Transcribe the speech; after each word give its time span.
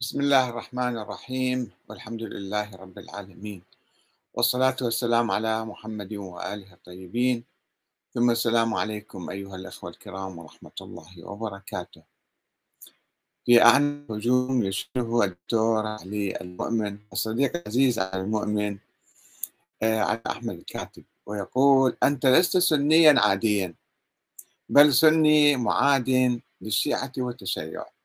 بسم 0.00 0.20
الله 0.20 0.48
الرحمن 0.50 0.98
الرحيم 0.98 1.70
والحمد 1.88 2.22
لله 2.22 2.76
رب 2.76 2.98
العالمين. 2.98 3.62
والصلاة 4.34 4.76
والسلام 4.82 5.30
على 5.30 5.64
محمد 5.64 6.12
وآله 6.14 6.72
الطيبين. 6.72 7.44
ثم 8.14 8.30
السلام 8.30 8.74
عليكم 8.74 9.30
أيها 9.30 9.56
الأخوة 9.56 9.90
الكرام 9.90 10.38
ورحمة 10.38 10.78
الله 10.80 11.26
وبركاته. 11.26 12.02
في 13.46 13.62
أعنى 13.62 14.06
هجوم 14.10 14.62
يشيره 14.62 15.24
الدكتور 15.24 15.86
علي 15.86 16.36
المؤمن 16.40 16.98
الصديق 17.12 17.56
العزيز 17.56 17.98
على 17.98 18.22
المؤمن 18.22 18.78
آه، 19.82 20.00
على 20.00 20.22
أحمد 20.26 20.54
الكاتب 20.58 21.04
ويقول 21.26 21.96
أنت 22.02 22.26
لست 22.26 22.58
سنيا 22.58 23.14
عاديا 23.20 23.74
بل 24.68 24.94
سني 24.94 25.56
معاد 25.56 26.40
للشيعة 26.60 27.12
والتشيع. 27.18 27.97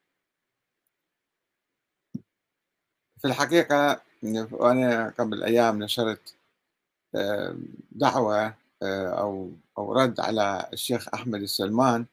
في 3.23 3.29
الحقيقة 3.29 4.01
وأنا 4.51 5.09
قبل 5.19 5.43
أيام 5.43 5.83
نشرت 5.83 6.35
آه، 7.15 7.55
دعوة 7.91 8.55
آه، 8.83 9.07
أو 9.21 9.51
أو 9.77 9.93
رد 9.93 10.19
على 10.19 10.69
الشيخ 10.73 11.07
أحمد 11.13 11.41
السلمان 11.41 12.05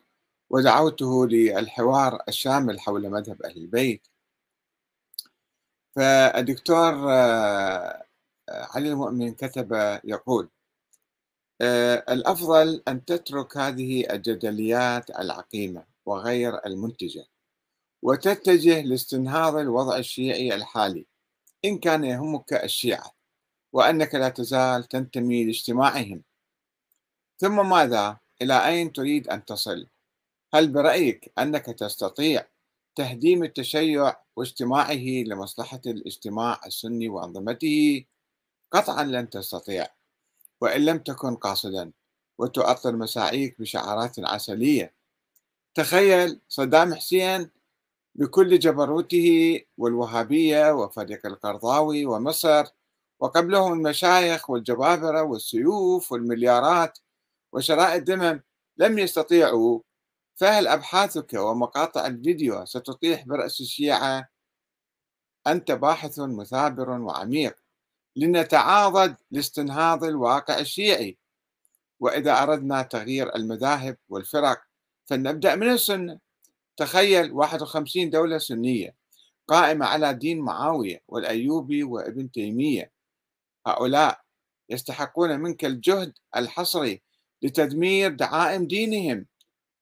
ودعوته 0.51 1.27
للحوار 1.27 2.23
الشامل 2.29 2.81
حول 2.81 3.11
مذهب 3.11 3.43
أهل 3.43 3.57
البيت. 3.57 4.09
فالدكتور 5.97 7.13
آه، 7.13 8.05
علي 8.49 8.89
المؤمن 8.89 9.35
كتب 9.35 10.01
يقول 10.05 10.49
الأفضل 12.09 12.83
أن 12.89 13.05
تترك 13.05 13.57
هذه 13.57 14.13
الجدليات 14.15 15.11
العقيمة 15.11 15.85
وغير 16.07 16.67
المنتجة. 16.67 17.27
وتتجه 18.03 18.81
لاستنهاض 18.81 19.57
الوضع 19.57 19.97
الشيعي 19.97 20.55
الحالي 20.55 21.07
إن 21.65 21.79
كان 21.79 22.05
يهمك 22.05 22.53
الشيعة 22.53 23.15
وأنك 23.73 24.15
لا 24.15 24.29
تزال 24.29 24.85
تنتمي 24.85 25.45
لاجتماعهم 25.45 26.23
ثم 27.39 27.71
ماذا؟ 27.71 28.19
إلى 28.43 28.67
أين 28.69 28.93
تريد 28.93 29.29
أن 29.29 29.45
تصل؟ 29.45 29.87
هل 30.55 30.69
برأيك 30.69 31.33
أنك 31.39 31.67
تستطيع 31.67 32.47
تهديم 32.95 33.45
التشيع 33.45 34.17
واجتماعه 34.37 35.25
لمصلحة 35.27 35.81
الاجتماع 35.87 36.61
السني 36.67 37.09
وأنظمته؟ 37.09 38.05
قطعا 38.71 39.05
لن 39.05 39.31
تستطيع 39.31 39.87
وإن 40.61 40.85
لم 40.85 40.99
تكن 40.99 41.37
قاصدا 41.37 41.93
وتؤطر 42.39 42.97
مساعيك 42.97 43.61
بشعارات 43.61 44.19
عسلية 44.19 44.95
تخيل 45.75 46.41
صدام 46.49 46.95
حسين 46.95 47.51
بكل 48.15 48.59
جبروته 48.59 49.61
والوهابية 49.79 50.73
وفريق 50.73 51.27
القرضاوي 51.27 52.07
ومصر 52.07 52.65
وقبلهم 53.21 53.73
المشايخ 53.73 54.51
والجبابرة 54.51 55.23
والسيوف 55.23 56.13
والمليارات 56.13 56.99
وشراء 57.53 57.97
الدمم 57.97 58.43
لم 58.77 58.99
يستطيعوا. 58.99 59.81
فهل 60.37 60.69
أبحاثك 60.69 61.35
ومقاطع 61.35 62.07
الفيديو 62.07 62.65
ستطيح 62.65 63.25
برأس 63.27 63.61
الشيعة؟ 63.61 64.29
أنت 65.47 65.73
باحث 65.73 66.19
مثابر 66.19 66.91
وعميق 66.91 67.57
لنتعاضد 68.17 69.17
لاستنهاض 69.31 70.05
الواقع 70.05 70.59
الشيعي. 70.59 71.19
وإذا 72.01 72.43
أردنا 72.43 72.83
تغيير 72.83 73.37
المذاهب 73.37 73.97
والفرق 74.09 74.63
فلنبدأ 75.07 75.55
من 75.55 75.73
السنة 75.73 76.30
تخيل 76.77 77.33
51 77.33 78.11
دولة 78.11 78.39
سنية 78.39 78.95
قائمة 79.49 79.87
على 79.87 80.15
دين 80.15 80.41
معاوية 80.41 81.03
والأيوبي 81.09 81.83
وابن 81.83 82.31
تيمية. 82.31 82.93
هؤلاء 83.67 84.21
يستحقون 84.71 85.41
منك 85.41 85.65
الجهد 85.65 86.19
الحصري 86.37 87.03
لتدمير 87.43 88.11
دعائم 88.11 88.67
دينهم 88.67 89.27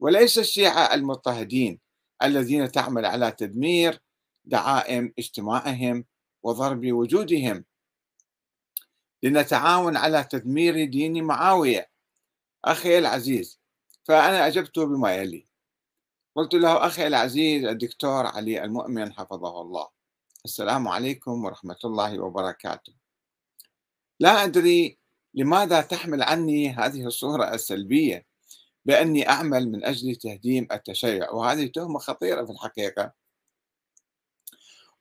وليس 0.01 0.39
الشيعة 0.39 0.95
المضطهدين 0.95 1.81
الذين 2.23 2.73
تعمل 2.73 3.07
على 3.07 3.33
تدمير 3.33 4.01
دعائم 4.45 5.13
اجتماعهم 5.19 6.05
وضرب 6.43 6.93
وجودهم. 6.93 7.65
لنتعاون 9.23 9.97
على 9.97 10.25
تدمير 10.25 10.85
دين 10.85 11.25
معاوية. 11.25 11.91
أخي 12.65 12.99
العزيز 12.99 13.61
فأنا 14.05 14.47
أجبت 14.47 14.79
بما 14.79 15.17
يلي. 15.17 15.48
قلت 16.39 16.55
له 16.55 16.87
أخي 16.87 17.07
العزيز 17.07 17.65
الدكتور 17.65 18.27
علي 18.27 18.65
المؤمن 18.65 19.13
حفظه 19.13 19.61
الله. 19.61 19.89
السلام 20.45 20.89
عليكم 20.89 21.45
ورحمة 21.45 21.77
الله 21.85 22.21
وبركاته. 22.21 22.93
لا 24.21 24.45
أدري 24.45 24.99
لماذا 25.35 25.81
تحمل 25.81 26.23
عني 26.23 26.71
هذه 26.71 27.07
الصورة 27.07 27.55
السلبية 27.55 28.27
بأني 28.85 29.29
أعمل 29.29 29.73
من 29.73 29.85
أجل 29.85 30.17
تهديم 30.17 30.69
التشيع 30.73 31.31
وهذه 31.31 31.67
تهمة 31.67 31.99
خطيرة 31.99 32.45
في 32.45 32.53
الحقيقة. 32.53 33.13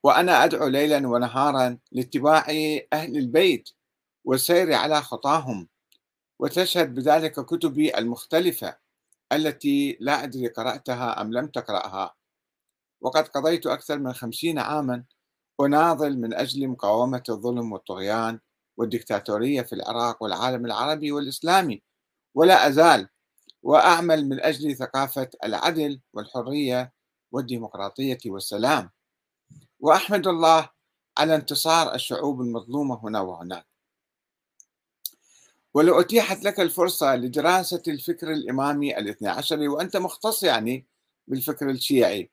وأنا 0.04 0.44
أدعو 0.44 0.68
ليلا 0.68 1.08
ونهارا 1.08 1.78
لاتباع 1.92 2.46
أهل 2.94 3.18
البيت 3.18 3.70
والسير 4.26 4.74
على 4.74 5.02
خطاهم 5.02 5.68
وتشهد 6.40 6.94
بذلك 6.96 7.46
كتبي 7.46 7.98
المختلفة. 7.98 8.87
التي 9.34 9.98
لا 10.00 10.24
أدري 10.24 10.48
قرأتها 10.48 11.22
أم 11.22 11.34
لم 11.34 11.48
تقرأها. 11.48 12.16
وقد 13.02 13.28
قضيت 13.28 13.68
أكثر 13.68 14.00
من 14.00 14.14
خمسين 14.14 14.60
عاما 14.60 15.04
أناضل 15.62 16.18
من 16.18 16.34
أجل 16.34 16.68
مقاومة 16.68 17.24
الظلم 17.30 17.72
والطغيان 17.74 18.40
والدكتاتورية 18.78 19.62
في 19.62 19.74
العراق 19.74 20.24
والعالم 20.24 20.66
العربي 20.66 21.12
والإسلامي. 21.12 21.84
ولا 22.36 22.68
أزال 22.68 23.10
وأعمل 23.64 24.30
من 24.30 24.42
أجل 24.42 24.76
ثقافة 24.76 25.30
العدل 25.44 26.02
والحرية 26.14 26.94
والديمقراطية 27.32 28.18
والسلام. 28.26 28.90
وأحمد 29.80 30.28
الله 30.28 30.70
على 31.18 31.36
انتصار 31.36 31.96
الشعوب 31.96 32.42
المظلومة 32.42 33.00
هنا 33.04 33.22
وهناك. 33.22 33.77
ولو 35.78 36.00
أتيحت 36.02 36.44
لك 36.44 36.60
الفرصة 36.60 37.16
لدراسة 37.16 37.84
الفكر 37.88 38.32
الإمامي 38.32 38.98
الاثنى 38.98 39.30
عشري 39.30 39.68
وأنت 39.68 39.98
مختص 39.98 40.44
يعني 40.44 40.86
بالفكر 41.28 41.70
الشيعي. 41.70 42.32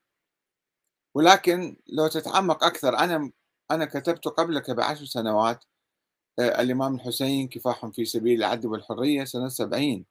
ولكن 1.14 1.76
لو 1.86 2.08
تتعمق 2.08 2.64
أكثر 2.64 2.98
أنا 2.98 3.32
أنا 3.70 3.84
كتبت 3.84 4.28
قبلك 4.28 4.70
بعشر 4.70 5.04
سنوات 5.04 5.64
آه، 6.38 6.62
الإمام 6.62 6.94
الحسين 6.94 7.48
كفاح 7.48 7.86
في 7.86 8.04
سبيل 8.04 8.38
العدل 8.38 8.68
والحرية 8.68 9.24
سنة 9.24 9.48
سبعين. 9.48 10.06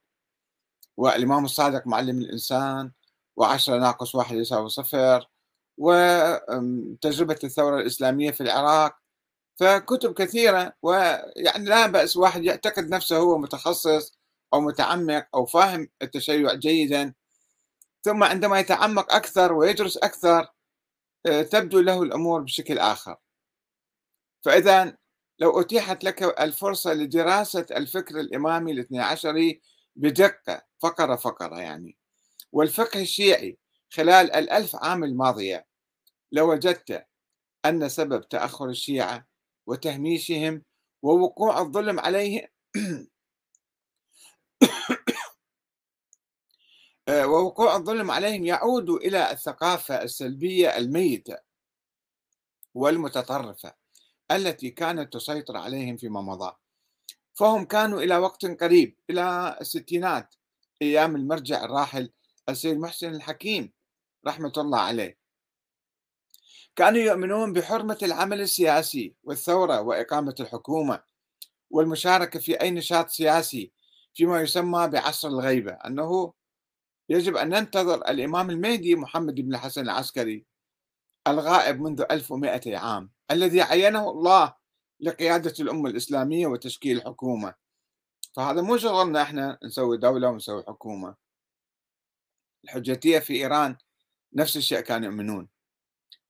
والإمام 0.98 1.46
الصادق 1.46 1.88
معلم 1.88 2.18
الإنسان 2.20 2.92
وعشرة 3.36 3.78
ناقص 3.80 4.16
واحد 4.16 4.36
يساوي 4.36 4.70
صفر 4.70 5.30
وتجربة 5.78 7.40
الثورة 7.44 7.80
الإسلامية 7.82 8.32
في 8.32 8.42
العراق 8.42 9.03
فكتب 9.56 10.14
كثيرة 10.14 10.74
ويعني 10.82 11.66
لا 11.66 11.88
بأس 11.88 12.18
واحد 12.18 12.44
يعتقد 12.44 12.90
نفسه 12.90 13.18
هو 13.18 13.38
متخصص 13.38 14.18
أو 14.54 14.62
متعمق 14.62 15.28
أو 15.36 15.46
فاهم 15.46 15.90
التشيع 16.02 16.54
جيدا. 16.54 17.14
ثم 18.04 18.24
عندما 18.24 18.60
يتعمق 18.60 19.14
أكثر 19.14 19.54
ويدرس 19.54 19.98
أكثر 19.98 20.48
آه، 21.26 21.42
تبدو 21.42 21.80
له 21.80 22.04
الأمور 22.04 22.42
بشكل 22.42 22.80
آخر. 22.80 23.16
فإذا 24.42 24.98
لو 25.40 25.62
أتيحت 25.62 26.04
لك 26.04 26.24
الفرصة 26.24 26.94
لدراسة 26.94 27.66
الفكر 27.72 28.20
الإمامي 28.20 28.72
الاثني 28.72 29.00
عشري 29.00 29.62
بدقة 29.96 30.62
فقرة 30.80 31.16
فقرة 31.16 31.60
يعني 31.60 31.98
والفقه 32.52 33.02
الشيعي 33.02 33.58
خلال 33.94 34.32
الألف 34.32 34.76
عام 34.76 35.04
الماضية 35.04 35.66
لوجدت 36.32 37.06
أن 37.66 37.90
سبب 37.90 38.30
تأخر 38.30 38.70
الشيعة 38.70 39.28
وتهميشهم 39.68 40.64
ووقوع 41.04 41.62
الظلم 41.62 42.00
عليهم. 42.00 42.48
آه، 47.08 47.28
ووقوع 47.28 47.76
الظلم 47.76 48.12
عليهم 48.12 48.46
يعود 48.46 48.90
إلى 48.90 49.32
الثقافة 49.32 50.02
السلبية 50.04 50.78
الميتة 50.78 51.38
والمتطرفة 52.74 53.74
التي 54.32 54.70
كانت 54.70 55.14
تسيطر 55.14 55.58
عليهم 55.58 55.98
فيما 55.98 56.22
مضى. 56.22 56.56
فهم 57.34 57.66
كانوا 57.66 58.02
إلى 58.02 58.18
وقت 58.18 58.46
قريب 58.46 58.98
إلى 59.10 59.58
الستينات 59.62 60.36
أيام 60.82 61.16
المرجع 61.16 61.64
الراحل 61.66 62.12
السيد 62.50 62.78
محسن 62.78 63.16
الحكيم 63.16 63.74
رحمة 64.28 64.54
الله 64.58 64.80
عليه. 64.80 65.23
كانوا 66.76 67.02
يؤمنون 67.02 67.54
بحرمة 67.54 67.98
العمل 68.04 68.42
السياسي 68.42 69.16
والثورة 69.24 69.82
وإقامة 69.82 70.36
الحكومة 70.40 71.04
والمشاركة 71.70 72.40
في 72.40 72.62
أي 72.62 72.72
نشاط 72.72 73.10
سياسي 73.10 73.72
فيما 74.14 74.42
يسمى 74.42 74.88
بعصر 74.88 75.28
الغيبة 75.28 75.72
أنه 75.72 76.34
يجب 77.10 77.38
أن 77.38 77.50
ننتظر 77.50 77.96
الإمام 77.96 78.50
المهدي 78.50 78.96
محمد 78.96 79.36
بن 79.36 79.56
الحسن 79.56 79.82
العسكري 79.82 80.46
الغائب 81.28 81.82
منذ 81.82 82.04
1200 82.12 82.78
عام 82.78 83.12
الذي 83.32 83.62
عينه 83.62 84.10
الله 84.10 84.54
لقيادة 85.00 85.54
الأمة 85.60 85.90
الإسلامية 85.90 86.48
وتشكيل 86.48 87.02
حكومة 87.02 87.64
فهذا 88.34 88.62
مو 88.62 88.78
شغلنا 88.78 89.22
إحنا 89.22 89.60
نسوي 89.64 89.98
دولة 89.98 90.30
ونسوي 90.30 90.64
حكومة. 90.68 91.16
الحجتية 92.64 93.20
في 93.20 93.34
إيران 93.34 93.78
نفس 94.34 94.58
الشيء 94.58 94.80
كانوا 94.80 95.10
يؤمنون. 95.10 95.48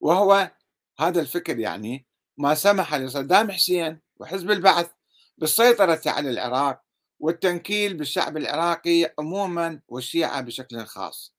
وهو 0.03 0.51
هذا 1.00 1.21
الفكر 1.21 1.59
يعني 1.59 2.05
ما 2.38 2.55
سمح 2.55 2.95
لصدام 2.95 3.51
حسين 3.51 4.01
وحزب 4.19 4.51
البعث 4.51 4.91
بالسيطرة 5.38 6.01
على 6.05 6.29
العراق 6.29 6.81
والتنكيل 7.19 7.94
بالشعب 7.97 8.38
العراقي 8.38 9.13
عموما 9.19 9.81
والشيعة 9.88 10.41
بشكل 10.41 10.85
خاص. 10.85 11.35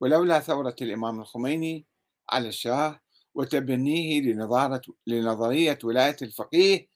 ولولا 0.00 0.40
ثورة 0.40 0.76
الإمام 0.82 1.20
الخميني 1.20 1.86
على 2.30 2.48
الشاه 2.48 3.00
وتبنيه 3.34 4.20
لنظارة 4.20 4.82
لنظرية 5.06 5.78
ولاية 5.84 6.16
الفقيه 6.22 6.88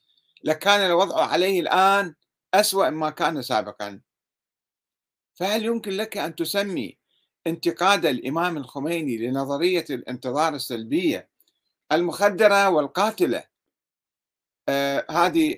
لكان 0.44 0.80
الوضع 0.80 1.26
عليه 1.26 1.60
الآن 1.60 2.14
أسوأ 2.54 2.90
مما 2.90 3.10
كان 3.10 3.42
سابقا. 3.42 4.00
فهل 5.34 5.64
يمكن 5.64 5.90
لك 5.92 6.16
أن 6.18 6.34
تسمي 6.34 6.98
انتقاد 7.46 8.06
الإمام 8.06 8.56
الخميني 8.56 9.16
لنظرية 9.16 9.84
الانتظار 9.90 10.54
السلبية 10.54 11.28
المخدرة 11.92 12.68
والقاتلة. 12.68 13.44
آه 14.68 15.06
هذه 15.10 15.56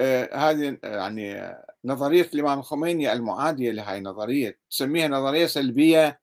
آه 0.00 0.50
هذه 0.50 0.78
يعني 0.82 1.56
نظرية 1.84 2.28
الإمام 2.34 2.58
الخميني 2.58 3.12
المعادية 3.12 3.70
لهذه 3.70 3.98
النظرية 3.98 4.58
تسميها 4.70 5.08
نظرية 5.08 5.46
سلبية 5.46 6.20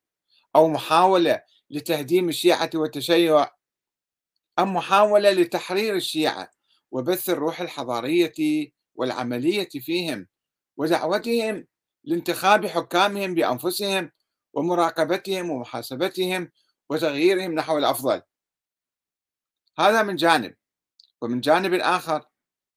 أو 0.56 0.68
محاولة 0.68 1.42
لتهديم 1.70 2.30
الشيعة 2.30 2.70
والتشيع 2.76 3.52
أم 4.60 4.74
محاولة 4.74 5.32
لتحرير 5.32 5.96
الشيعة 5.96 6.52
وبث 6.92 7.30
الروح 7.30 7.62
الحضارية 7.62 8.72
والعملية 8.96 9.70
فيهم 9.70 10.28
ودعوتهم 10.78 11.68
لانتخاب 12.04 12.66
حكامهم 12.66 13.34
بأنفسهم 13.34 14.12
ومراقبتهم 14.54 15.50
ومحاسبتهم 15.50 16.52
وتغييرهم 16.90 17.52
نحو 17.52 17.78
الأفضل. 17.78 18.22
هذا 19.80 20.04
من 20.04 20.16
جانب. 20.16 20.56
ومن 21.22 21.40
جانب 21.40 21.74
آخر 21.74 22.26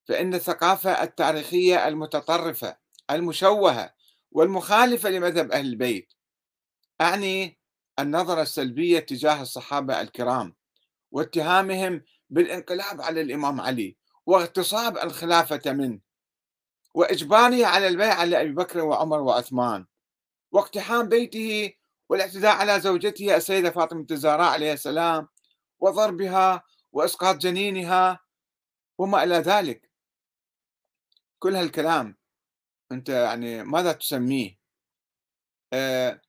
فإن 0.09 0.35
الثقافة 0.35 1.03
التاريخية 1.03 1.89
المتطرفة 1.89 2.77
المشوهة 3.11 3.95
والمخالفة 4.31 5.11
لمذهب 5.11 5.53
أهل 5.53 5.67
البيت 5.67 6.13
أعني 7.01 7.59
النظرة 7.99 8.43
السلبية 8.43 8.99
تجاه 8.99 9.43
الصحابة 9.43 10.01
الكرام 10.01 10.55
واتهامهم 11.13 12.03
بالانقلاب 12.31 13.01
على 13.01 13.21
الإمام 13.21 13.61
علي 13.61 13.97
واغتصاب 14.27 14.99
الخلافة 14.99 15.73
منه 15.73 16.01
وإجباره 16.95 17.67
على 17.67 17.89
البيعة 17.89 18.25
لأبي 18.25 18.53
بكر 18.53 18.81
وعمر 18.85 19.21
وعثمان. 19.21 19.87
واقتحام 20.53 21.09
بيته 21.09 21.73
والاعتداء 22.09 22.57
على 22.57 22.81
زوجته 22.81 23.37
السيدة 23.37 23.71
فاطمة 23.71 24.07
الزهراء 24.11 24.53
عليه 24.53 24.73
السلام 24.73 25.29
وضربها 25.79 26.63
وإسقاط 26.93 27.37
جنينها 27.37 28.21
وما 28.99 29.25
إلى 29.25 29.35
ذلك. 29.35 29.91
كل 31.39 31.57
هالكلام 31.57 32.17
أنت 32.93 33.09
يعني 33.09 33.65
ماذا 33.65 33.93
تسميه؟ 33.93 34.59
آه 35.73 36.21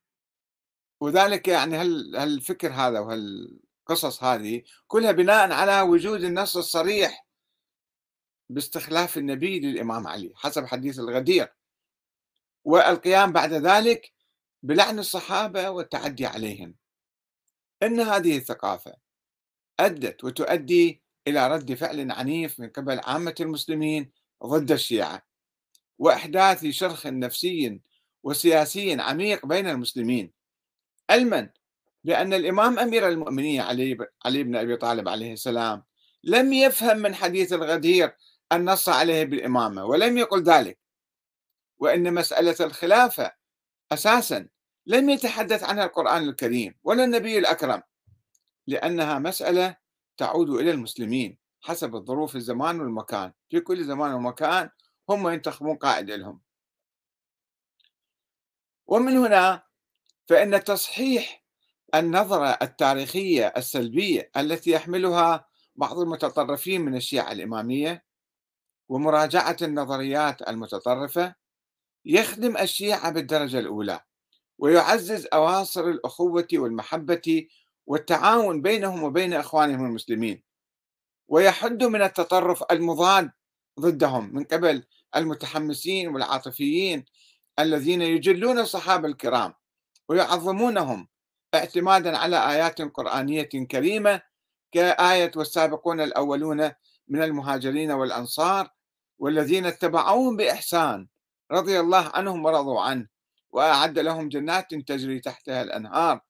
وذلك 1.02 1.48
يعني 1.48 1.78
هالفكر 1.78 2.74
هذا 2.74 3.00
وهالقصص 3.00 4.24
هذه 4.24 4.64
كلها 4.88 5.12
بناء 5.12 5.52
على 5.52 5.82
وجود 5.82 6.24
النص 6.24 6.58
الصريح 6.58 7.28
باستخلاف 8.50 9.18
النبي 9.18 9.60
للإمام 9.60 10.08
علي 10.08 10.32
حسب 10.36 10.66
حديث 10.66 11.00
الغدير. 11.00 11.54
والقيام 12.66 13.32
بعد 13.32 13.54
ذلك 13.54 14.12
بلعن 14.64 15.00
الصحابة 15.00 15.70
والتعدي 15.70 16.26
عليهم. 16.26 16.76
إن 17.84 18.00
هذه 18.00 18.38
الثقافة 18.38 18.94
أدت 19.80 20.24
وتؤدي 20.24 21.02
إلى 21.28 21.48
رد 21.48 21.74
فعل 21.74 22.12
عنيف 22.12 22.60
من 22.60 22.70
قبل 22.70 23.00
عامة 23.04 23.36
المسلمين 23.40 24.12
ضد 24.46 24.72
الشيعة 24.72 25.22
وإحداث 26.00 26.66
شرخ 26.66 27.08
نفسي 27.08 27.82
وسياسي 28.24 29.02
عميق 29.02 29.46
بين 29.46 29.68
المسلمين 29.68 30.32
علما 31.10 31.50
بأن 32.04 32.34
الإمام 32.34 32.80
أمير 32.80 33.08
المؤمنين 33.10 33.62
علي, 33.62 33.98
علي 34.26 34.44
بن 34.44 34.56
أبي 34.56 34.76
طالب 34.78 35.10
عليه 35.10 35.34
السلام 35.34 35.84
لم 36.24 36.54
يفهم 36.54 36.98
من 36.98 37.16
حديث 37.16 37.54
الغدير 37.54 38.16
النص 38.54 38.90
عليه 38.90 39.24
بالإمامة 39.24 39.86
ولم 39.86 40.18
يقل 40.18 40.44
ذلك. 40.44 40.80
وأن 41.82 42.14
مسألة 42.14 42.56
الخلافة 42.60 43.32
أساسا 43.92 44.48
لم 44.86 45.10
يتحدث 45.10 45.64
عنها 45.64 45.86
القرآن 45.86 46.30
الكريم 46.30 46.76
ولا 46.84 47.04
النبي 47.04 47.38
الأكرم 47.38 47.82
لأنها 48.68 49.20
مسألة 49.20 49.78
تعود 50.18 50.50
إلى 50.50 50.72
المسلمين 50.72 51.38
حسب 51.62 51.96
الظروف 51.96 52.36
الزمان 52.36 52.82
والمكان. 52.82 53.34
في 53.50 53.60
كل 53.60 53.84
زمان 53.84 54.14
ومكان 54.14 54.70
هم 55.10 55.30
ينتخبون 55.30 55.76
قائد 55.76 56.12
لهم. 56.12 56.42
ومن 58.88 59.18
هنا 59.18 59.64
فإن 60.28 60.64
تصحيح 60.64 61.46
النظرة 61.96 62.58
التاريخية 62.62 63.54
السلبية 63.58 64.32
التي 64.38 64.72
يحملها 64.72 65.48
بعض 65.76 66.00
المتطرفين 66.00 66.82
من 66.82 66.96
الشيعة 66.96 67.32
الإمامية 67.32 68.06
ومراجعة 68.90 69.58
النظريات 69.62 70.50
المتطرفة 70.50 71.41
يخدم 72.06 72.58
الشيعة 72.58 73.12
بالدرجة 73.12 73.60
الأولى 73.60 74.00
ويعزز 74.58 75.28
أواصر 75.34 75.90
الأخوة 75.90 76.48
والمحبة 76.54 77.48
والتعاون 77.88 78.62
بينهم 78.62 79.04
وبين 79.04 79.34
إخوانهم 79.34 79.86
المسلمين 79.86 80.44
ويحد 81.28 81.84
من 81.84 82.02
التطرف 82.02 82.64
المضاد 82.72 83.32
ضدهم 83.80 84.36
من 84.36 84.44
قبل 84.44 84.84
المتحمسين 85.16 86.08
والعاطفيين 86.08 87.06
الذين 87.60 88.02
يجلون 88.02 88.60
الصحابة 88.60 89.08
الكرام 89.08 89.54
ويعظمونهم 90.10 91.08
اعتمادا 91.56 92.18
على 92.18 92.52
آيات 92.52 92.82
قرآنية 92.82 93.42
كريمة 93.44 94.22
كآية 94.72 95.32
والسابقون 95.36 96.02
الأولون 96.02 96.72
من 97.08 97.24
المهاجرين 97.24 97.92
والأنصار 97.92 98.70
والذين 99.20 99.66
اتبعوهم 99.66 100.38
بإحسان 100.38 101.08
رضي 101.52 101.80
الله 101.80 102.12
عنهم 102.16 102.46
ورضوا 102.46 102.82
عنه 102.82 103.08
وأعد 103.52 104.00
لهم 104.00 104.30
جنات 104.30 104.74
تجري 104.76 105.20
تحتها 105.20 105.62
الأنهار 105.62 106.22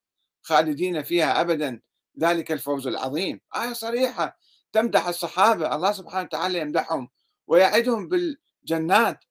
خالدين 0.42 1.04
فيها 1.04 1.42
أبدا 1.42 1.82
ذلك 2.20 2.52
الفوز 2.52 2.88
العظيم 2.88 3.42
آية 3.56 3.74
صريحة 3.74 4.40
تمدح 4.72 5.08
الصحابة 5.08 5.76
الله 5.76 5.92
سبحانه 5.92 6.24
وتعالى 6.24 6.60
يمدحهم 6.60 7.10
ويعدهم 7.48 8.08
بالجنات 8.08 9.26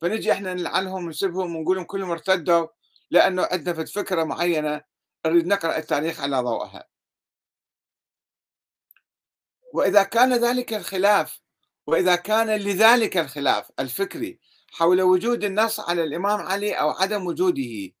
فنجي 0.00 0.32
إحنا 0.32 0.54
نلعنهم 0.54 1.04
ونسبهم 1.04 1.56
ونقول 1.56 1.76
لهم 1.76 1.86
كلهم 1.86 2.10
ارتدوا 2.10 2.66
لأنه 3.10 3.48
عندنا 3.52 3.84
فكرة 3.84 4.24
معينة 4.24 4.82
نريد 5.26 5.46
نقرأ 5.46 5.78
التاريخ 5.78 6.20
على 6.20 6.40
ضوءها. 6.40 6.84
وإذا 9.72 10.02
كان 10.02 10.32
ذلك 10.32 10.74
الخلاف 10.74 11.40
وإذا 11.86 12.16
كان 12.16 12.50
لذلك 12.50 13.16
الخلاف 13.16 13.70
الفكري 13.80 14.40
حول 14.74 15.02
وجود 15.02 15.44
النص 15.44 15.80
على 15.80 16.04
الإمام 16.04 16.40
علي 16.40 16.72
أو 16.72 16.90
عدم 16.90 17.26
وجوده. 17.26 17.92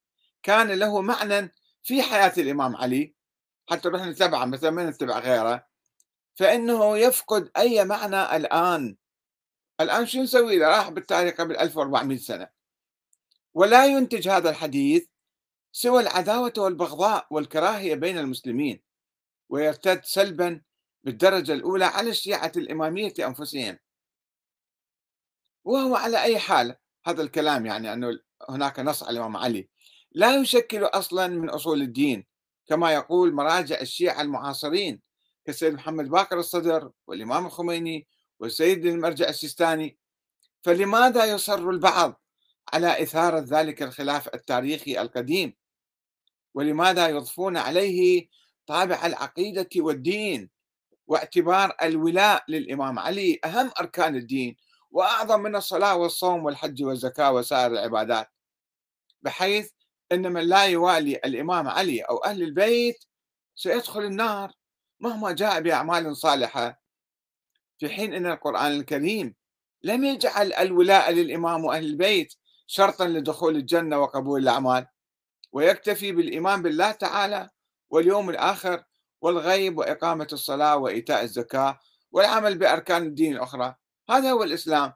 كان 0.42 0.70
له 0.70 1.00
معنى 1.00 1.54
في 1.82 2.02
حياة 2.02 2.32
الإمام 2.38 2.76
علي 2.76 3.14
حتى 3.70 3.88
نحن 3.88 4.08
نتبعه 4.08 4.44
مثلا 4.44 4.70
ما 4.70 4.90
نتبع 4.90 5.18
غيره. 5.18 5.66
فإنه 6.34 6.98
يفقد 6.98 7.50
أي 7.56 7.84
معنى 7.84 8.36
الآن. 8.36 8.96
الآن 9.80 10.06
شو 10.06 10.22
نسوي؟ 10.22 10.58
له 10.58 10.68
راح 10.68 10.88
بالتاريخ 10.88 11.34
قبل 11.34 11.56
1400 11.56 12.18
سنة. 12.18 12.48
ولا 13.54 13.86
ينتج 13.86 14.28
هذا 14.28 14.50
الحديث 14.50 15.06
سوى 15.72 16.02
العداوة 16.02 16.52
والبغضاء 16.58 17.26
والكراهية 17.30 17.94
بين 17.94 18.18
المسلمين 18.18 18.82
ويرتد 19.48 20.04
سلبا 20.04 20.60
بالدرجة 21.04 21.52
الأولى 21.52 21.84
على 21.84 22.10
الشيعه 22.10 22.52
الإمامية 22.56 23.14
أنفسهم. 23.20 23.78
وهو 25.64 25.96
على 25.96 26.22
أي 26.22 26.38
حال 26.38 26.76
هذا 27.06 27.22
الكلام 27.22 27.66
يعني 27.66 27.92
أنه 27.92 28.18
هناك 28.48 28.80
نص 28.80 29.02
على 29.02 29.12
الإمام 29.12 29.36
علي. 29.36 29.68
لا 30.12 30.36
يشكل 30.36 30.84
أصلا 30.84 31.26
من 31.26 31.50
أصول 31.50 31.82
الدين 31.82 32.26
كما 32.66 32.92
يقول 32.92 33.32
مراجع 33.34 33.80
الشيعة 33.80 34.22
المعاصرين 34.22 35.00
كالسيد 35.44 35.74
محمد 35.74 36.08
باقر 36.08 36.38
الصدر 36.38 36.90
والإمام 37.06 37.46
الخميني 37.46 38.06
والسيد 38.40 38.86
المرجع 38.86 39.28
السيستاني. 39.28 39.98
فلماذا 40.62 41.24
يصر 41.24 41.70
البعض 41.70 42.20
على 42.72 43.02
إثارة 43.02 43.38
ذلك 43.38 43.82
الخلاف 43.82 44.34
التاريخي 44.34 45.00
القديم؟ 45.00 45.54
ولماذا 46.54 47.08
يضفون 47.08 47.56
عليه 47.56 48.28
طابع 48.66 49.06
العقيدة 49.06 49.68
والدين 49.76 50.50
واعتبار 51.06 51.76
الولاء 51.82 52.44
للإمام 52.48 52.98
علي 52.98 53.40
أهم 53.44 53.70
أركان 53.80 54.16
الدين 54.16 54.56
وأعظم 54.94 55.40
من 55.40 55.56
الصلاة 55.56 55.96
والصوم 55.96 56.44
والحج 56.44 56.84
والزكاة 56.84 57.32
وسائر 57.32 57.72
العبادات 57.72 58.28
بحيث 59.22 59.70
أن 60.12 60.32
من 60.32 60.40
لا 60.40 60.64
يوالي 60.64 61.16
الإمام 61.16 61.68
علي 61.68 62.00
أو 62.00 62.16
أهل 62.16 62.42
البيت 62.42 63.04
سيدخل 63.54 64.00
النار 64.00 64.52
مهما 65.00 65.32
جاء 65.32 65.60
بأعمال 65.60 66.16
صالحة. 66.16 66.80
في 67.78 67.88
حين 67.88 68.14
أن 68.14 68.26
القرآن 68.26 68.72
الكريم 68.72 69.34
لم 69.82 70.04
يجعل 70.04 70.52
الولاء 70.52 71.10
للإمام 71.12 71.64
وأهل 71.64 71.84
البيت 71.84 72.34
شرطا 72.66 73.06
لدخول 73.06 73.56
الجنة 73.56 73.98
وقبول 73.98 74.42
الأعمال 74.42 74.86
ويكتفي 75.52 76.12
بالإيمان 76.12 76.62
بالله 76.62 76.90
تعالى 76.92 77.50
واليوم 77.90 78.30
الآخر 78.30 78.84
والغيب 79.20 79.78
وإقامة 79.78 80.28
الصلاة 80.32 80.76
وإيتاء 80.76 81.22
الزكاة 81.22 81.80
والعمل 82.12 82.58
بأركان 82.58 83.02
الدين 83.02 83.32
الأخرى. 83.36 83.74
هذا 84.10 84.30
هو 84.30 84.42
الإسلام. 84.42 84.92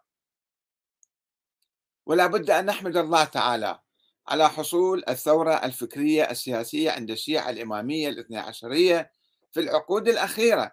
ولا 2.06 2.26
بد 2.26 2.50
أن 2.50 2.66
نحمد 2.66 2.96
الله 2.96 3.24
تعالى 3.24 3.80
على 4.28 4.48
حصول 4.48 5.04
الثورة 5.08 5.54
الفكرية 5.54 6.30
السياسية 6.30 6.90
عند 6.90 7.10
الشيعة 7.10 7.50
الإمامية 7.50 8.08
الاثنى 8.08 8.38
عشرية 8.38 9.12
في 9.52 9.60
العقود 9.60 10.08
الأخيرة 10.08 10.72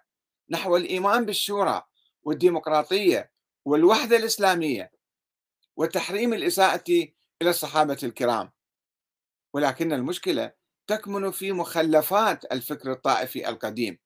نحو 0.50 0.76
الإيمان 0.76 1.24
بالشورى 1.24 1.82
والديمقراطية 2.22 3.30
والوحدة 3.64 4.16
الإسلامية 4.16 4.92
وتحريم 5.76 6.34
الإساءة 6.34 6.84
إلى 7.42 7.50
الصحابة 7.50 7.98
الكرام. 8.02 8.52
ولكن 9.54 9.92
المشكلة 9.92 10.52
تكمن 10.86 11.30
في 11.30 11.52
مخلفات 11.52 12.52
الفكر 12.52 12.92
الطائفي 12.92 13.48
القديم. 13.48 13.98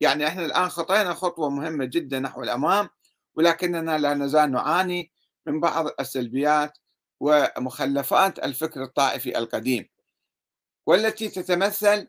يعني 0.00 0.26
إحنا 0.26 0.44
الآن 0.44 0.68
خطينا 0.68 1.14
خطوة 1.14 1.50
مهمة 1.50 1.84
جدا 1.84 2.18
نحو 2.18 2.42
الأمام 2.42 2.88
ولكننا 3.36 3.98
لا 3.98 4.14
نزال 4.14 4.52
نعاني 4.52 5.12
من 5.46 5.60
بعض 5.60 5.86
السلبيات 6.00 6.78
ومخلفات 7.20 8.38
الفكر 8.38 8.82
الطائفي 8.82 9.38
القديم 9.38 9.88
والتي 10.86 11.28
تتمثل 11.28 12.08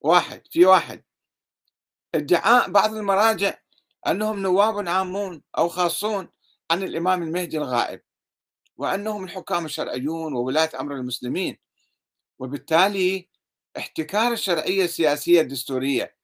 واحد 0.00 0.42
في 0.50 0.66
واحد 0.66 1.02
ادعاء 2.14 2.70
بعض 2.70 2.94
المراجع 2.94 3.54
أنهم 4.06 4.42
نواب 4.42 4.88
عامون 4.88 5.42
أو 5.58 5.68
خاصون 5.68 6.28
عن 6.70 6.82
الإمام 6.82 7.22
المهدي 7.22 7.58
الغائب 7.58 8.00
وأنهم 8.76 9.24
الحكام 9.24 9.64
الشرعيون 9.64 10.32
وولاة 10.34 10.70
أمر 10.80 10.94
المسلمين 10.94 11.58
وبالتالي 12.38 13.28
احتكار 13.76 14.32
الشرعية 14.32 14.84
السياسية 14.84 15.40
الدستورية 15.40 16.16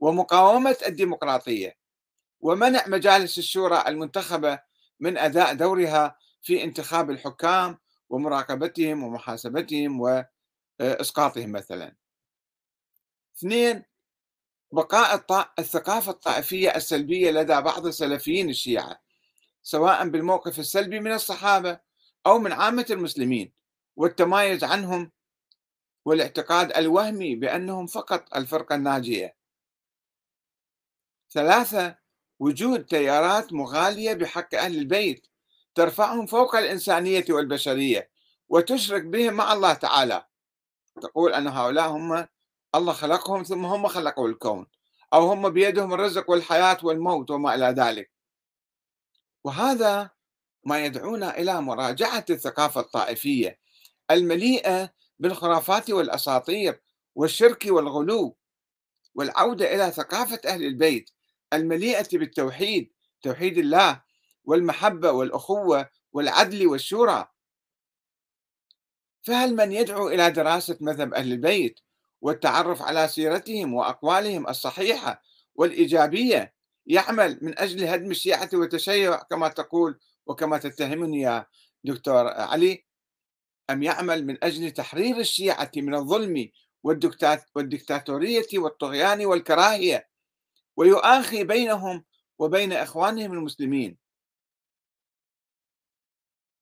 ومقاومة 0.00 0.76
الديمقراطية. 0.86 1.76
ومنع 2.40 2.84
مجالس 2.86 3.38
الشورى 3.38 3.84
المنتخبة 3.86 4.60
من 5.00 5.18
أداء 5.18 5.54
دورها 5.54 6.18
في 6.42 6.64
انتخاب 6.64 7.10
الحكام 7.10 7.78
ومراقبتهم 8.08 9.02
ومحاسبتهم 9.02 10.00
وإسقاطهم 10.80 11.52
مثلا. 11.52 11.96
اثنين 13.36 13.84
بقاء 14.72 15.24
الثقافة 15.58 16.12
الطائفية 16.12 16.76
السلبية 16.76 17.30
لدى 17.30 17.60
بعض 17.60 17.86
السلفيين 17.86 18.50
الشيعة 18.50 19.00
سواء 19.62 20.08
بالموقف 20.08 20.58
السلبي 20.58 21.00
من 21.00 21.12
الصحابة 21.12 21.80
أو 22.26 22.38
من 22.38 22.52
عامة 22.52 22.86
المسلمين 22.90 23.52
والتمايز 23.96 24.64
عنهم 24.64 25.12
والاعتقاد 26.04 26.76
الوهمي 26.76 27.36
بأنهم 27.36 27.86
فقط 27.86 28.36
الفرقة 28.36 28.74
الناجية. 28.74 29.36
ثلاثة 31.30 31.98
وجود 32.40 32.84
تيارات 32.84 33.52
مغالية 33.52 34.12
بحق 34.12 34.54
أهل 34.54 34.78
البيت 34.78 35.26
ترفعهم 35.74 36.26
فوق 36.26 36.56
الإنسانية 36.56 37.24
والبشرية 37.30 38.10
وتشرك 38.48 39.02
بهم 39.02 39.34
مع 39.34 39.52
الله 39.52 39.74
تعالى. 39.74 40.26
تقول 41.02 41.34
أن 41.34 41.48
هؤلاء 41.48 41.88
هم 41.88 42.26
الله 42.74 42.92
خلقهم 42.92 43.42
ثم 43.42 43.64
هم 43.64 43.88
خلقوا 43.88 44.28
الكون 44.28 44.66
أو 45.14 45.26
هم 45.32 45.48
بيدهم 45.48 45.94
الرزق 45.94 46.30
والحياة 46.30 46.78
والموت 46.82 47.30
وما 47.30 47.54
إلى 47.54 47.66
ذلك. 47.66 48.10
وهذا 49.44 50.10
ما 50.64 50.84
يدعونا 50.84 51.38
إلى 51.38 51.60
مراجعة 51.60 52.24
الثقافة 52.30 52.80
الطائفية 52.80 53.58
المليئة 54.10 54.90
بالخرافات 55.18 55.90
والأساطير 55.90 56.80
والشرك 57.14 57.64
والغلو 57.66 58.36
والعودة 59.14 59.74
إلى 59.74 59.90
ثقافة 59.90 60.40
أهل 60.46 60.64
البيت. 60.64 61.10
المليئة 61.52 62.18
بالتوحيد 62.18 62.92
توحيد 63.22 63.58
الله 63.58 64.02
والمحبة 64.44 65.10
والأخوة 65.10 65.90
والعدل 66.12 66.66
والشورى. 66.66 67.28
فهل 69.22 69.56
من 69.56 69.72
يدعو 69.72 70.08
إلى 70.08 70.30
دراسة 70.30 70.78
مذهب 70.80 71.14
أهل 71.14 71.32
البيت 71.32 71.80
والتعرف 72.20 72.82
على 72.82 73.08
سيرتهم 73.08 73.74
وأقوالهم 73.74 74.48
الصحيحة 74.48 75.22
والإيجابية 75.54 76.54
يعمل 76.86 77.38
من 77.42 77.58
أجل 77.58 77.84
هدم 77.84 78.10
الشيعة 78.10 78.50
والتشيع 78.52 79.16
كما 79.16 79.48
تقول 79.48 79.98
وكما 80.26 80.58
تتهمني 80.58 81.20
يا 81.20 81.46
دكتور 81.84 82.28
علي؟ 82.28 82.84
أم 83.70 83.82
يعمل 83.82 84.26
من 84.26 84.44
أجل 84.44 84.70
تحرير 84.70 85.16
الشيعة 85.16 85.70
من 85.76 85.94
الظلم 85.94 86.50
والدكتاتورية 87.54 88.46
والطغيان 88.54 89.26
والكراهية 89.26 90.07
ويؤاخي 90.78 91.44
بينهم 91.44 92.04
وبين 92.38 92.72
إخوانهم 92.72 93.32
المسلمين. 93.32 93.98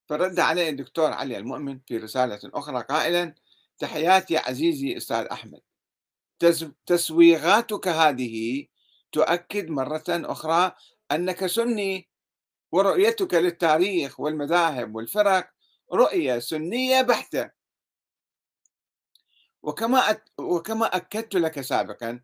فرد 0.08 0.40
عليه 0.40 0.68
الدكتور 0.70 1.12
علي 1.12 1.38
المؤمن 1.38 1.80
في 1.86 1.96
رسالة 1.96 2.40
أخرى 2.44 2.82
قائلا 2.82 3.34
تحياتي 3.78 4.36
عزيزي 4.36 4.96
أستاذ 4.96 5.26
أحمد. 5.32 5.60
تسويغاتك 6.86 7.88
هذه 7.88 8.66
تؤكد 9.12 9.68
مرة 9.68 10.04
أخرى 10.08 10.72
أنك 11.12 11.46
سني 11.46 12.08
ورؤيتك 12.72 13.34
للتاريخ 13.34 14.20
والمذاهب 14.20 14.94
والفرق 14.94 15.50
رؤية 15.92 16.38
سنية 16.38 17.02
بحتة. 17.02 17.50
وكما 19.62 20.20
وكما 20.38 20.86
أكدت 20.96 21.34
لك 21.34 21.60
سابقا 21.60 22.20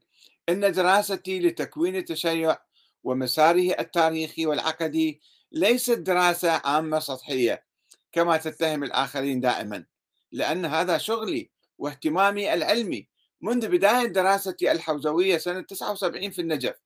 أن 0.48 0.72
دراستي 0.72 1.40
لتكوين 1.40 1.96
التشيع 1.96 2.58
ومساره 3.04 3.74
التاريخي 3.80 4.46
والعقدي 4.46 5.20
ليست 5.52 5.98
دراسة 5.98 6.50
عامة 6.64 6.98
سطحية 6.98 7.64
كما 8.12 8.36
تتهم 8.36 8.84
الآخرين 8.84 9.40
دائما 9.40 9.84
لأن 10.32 10.66
هذا 10.66 10.98
شغلي 10.98 11.50
واهتمامي 11.78 12.54
العلمي 12.54 13.08
منذ 13.40 13.68
بداية 13.68 14.06
دراستي 14.06 14.72
الحوزوية 14.72 15.38
سنة 15.38 15.60
79 15.60 16.30
في 16.30 16.40
النجف. 16.40 16.82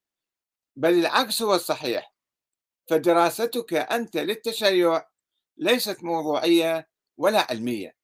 بل 0.77 0.95
العكس 0.95 1.43
هو 1.43 1.55
الصحيح 1.55 2.13
فدراستك 2.87 3.75
أنت 3.75 4.17
للتشيع 4.17 5.09
ليست 5.57 6.05
موضوعية 6.05 6.89
ولا 7.17 7.47
علمية 7.51 7.97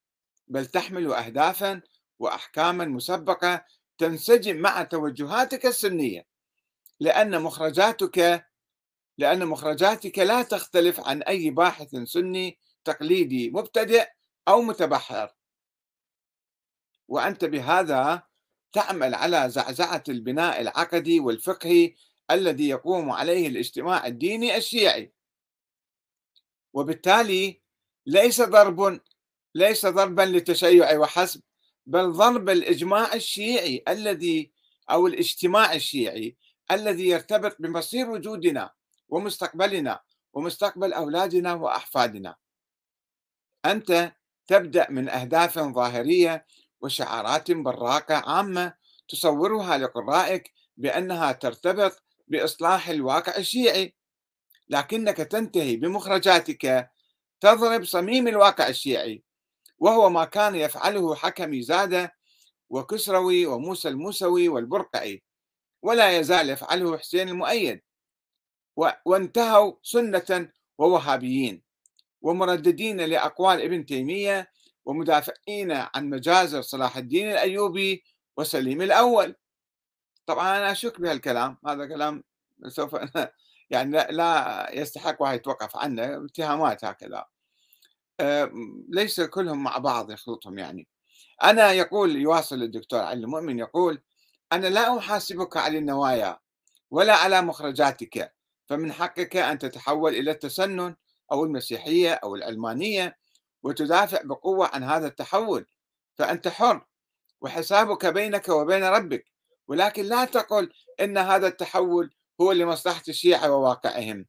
بل 0.48 0.66
تحمل 0.66 1.12
أهدافا 1.12 1.82
وأحكاما 2.18 2.84
مسبقة 2.84 3.64
تنسجم 3.98 4.56
مع 4.56 4.82
توجهاتك 4.82 5.66
السنية 5.66 6.26
لأن 7.00 7.42
مخرجاتك 7.42 8.46
لأن 9.18 9.46
مخرجاتك 9.46 10.18
لا 10.18 10.42
تختلف 10.42 11.00
عن 11.00 11.22
أي 11.22 11.50
باحث 11.50 11.96
سني 11.96 12.58
تقليدي 12.84 13.50
مبتدئ 13.50 14.08
أو 14.48 14.62
متبحر. 14.62 15.34
وأنت 17.08 17.44
بهذا 17.44 18.22
تعمل 18.72 19.14
على 19.14 19.50
زعزعة 19.50 20.04
البناء 20.08 20.60
العقدي 20.60 21.20
والفقهي 21.20 21.94
الذي 22.30 22.68
يقوم 22.68 23.10
عليه 23.10 23.48
الاجتماع 23.48 24.06
الديني 24.06 24.56
الشيعي. 24.56 25.12
وبالتالي 26.72 27.62
ليس 28.06 28.40
ضرب 28.40 29.00
ليس 29.54 29.86
ضربا 29.86 30.22
للتشيع 30.22 30.98
وحسب 30.98 31.42
بل 31.86 32.12
ضرب 32.12 32.50
الإجماع 32.50 33.14
الشيعي 33.14 33.82
الذي 33.88 34.52
أو 34.90 35.06
الاجتماع 35.06 35.74
الشيعي 35.74 36.36
الذي 36.70 37.08
يرتبط 37.08 37.56
بمصير 37.58 38.10
وجودنا 38.10 38.70
ومستقبلنا 39.08 40.00
ومستقبل 40.32 40.92
أولادنا 40.92 41.54
وأحفادنا. 41.54 42.36
أنت 43.64 44.12
تبدأ 44.46 44.90
من 44.90 45.08
أهداف 45.08 45.58
ظاهرية 45.58 46.46
وشعارات 46.80 47.50
براقة 47.50 48.14
عامة 48.14 48.74
تصورها 49.08 49.78
لقرائك 49.78 50.52
بأنها 50.76 51.32
ترتبط 51.32 52.02
بإصلاح 52.28 52.88
الواقع 52.88 53.36
الشيعي. 53.36 53.94
لكنك 54.68 55.16
تنتهي 55.16 55.76
بمخرجاتك 55.76 56.90
تضرب 57.40 57.84
صميم 57.84 58.28
الواقع 58.28 58.68
الشيعي 58.68 59.22
وهو 59.82 60.10
ما 60.10 60.24
كان 60.24 60.54
يفعله 60.54 61.14
حكمي 61.14 61.62
زاده 61.62 62.14
وكسروي 62.70 63.46
وموسى 63.46 63.88
الموسوي 63.88 64.48
والبرقعي 64.48 65.22
ولا 65.82 66.18
يزال 66.18 66.50
يفعله 66.50 66.98
حسين 66.98 67.28
المؤيد. 67.28 67.82
وانتهوا 69.06 69.72
سنة 69.82 70.50
ووهابيين 70.78 71.62
ومرددين 72.22 73.00
لأقوال 73.00 73.62
ابن 73.62 73.86
تيمية 73.86 74.50
ومدافعين 74.84 75.72
عن 75.72 76.10
مجازر 76.10 76.62
صلاح 76.62 76.96
الدين 76.96 77.30
الأيوبي 77.30 78.04
وسليم 78.36 78.82
الأول. 78.82 79.36
طبعا 80.26 80.58
أنا 80.58 80.72
أشك 80.72 81.00
بهالكلام 81.00 81.58
هذا 81.66 81.86
كلام 81.86 82.24
سوف 82.68 82.96
يعني 83.70 83.90
لا 84.10 84.68
يستحق 84.72 85.22
واحد 85.22 85.36
يتوقف 85.36 85.76
عنه 85.76 86.26
اتهامات 86.26 86.84
هكذا. 86.84 87.31
ليس 88.88 89.20
كلهم 89.20 89.62
مع 89.62 89.78
بعض 89.78 90.10
يخلطهم 90.10 90.58
يعني. 90.58 90.88
أنا 91.42 91.72
يقول 91.72 92.16
يواصل 92.16 92.62
الدكتور 92.62 93.00
علي 93.00 93.24
المؤمن 93.24 93.58
يقول 93.58 94.02
أنا 94.52 94.66
لا 94.66 94.98
أحاسبك 94.98 95.56
على 95.56 95.78
النوايا 95.78 96.38
ولا 96.90 97.14
على 97.14 97.42
مخرجاتك 97.42 98.34
فمن 98.66 98.92
حقك 98.92 99.36
أن 99.36 99.58
تتحول 99.58 100.14
إلى 100.14 100.30
التسنن 100.30 100.96
أو 101.32 101.44
المسيحية 101.44 102.12
أو 102.12 102.34
العلمانية 102.34 103.16
وتدافع 103.62 104.22
بقوة 104.22 104.70
عن 104.72 104.84
هذا 104.84 105.06
التحول 105.06 105.66
فأنت 106.14 106.48
حر 106.48 106.86
وحسابك 107.40 108.06
بينك 108.06 108.48
وبين 108.48 108.84
ربك 108.84 109.24
ولكن 109.68 110.04
لا 110.04 110.24
تقل 110.24 110.72
إن 111.00 111.18
هذا 111.18 111.46
التحول 111.46 112.14
هو 112.40 112.52
لمصلحة 112.52 113.02
الشيعة 113.08 113.50
وواقعهم. 113.52 114.26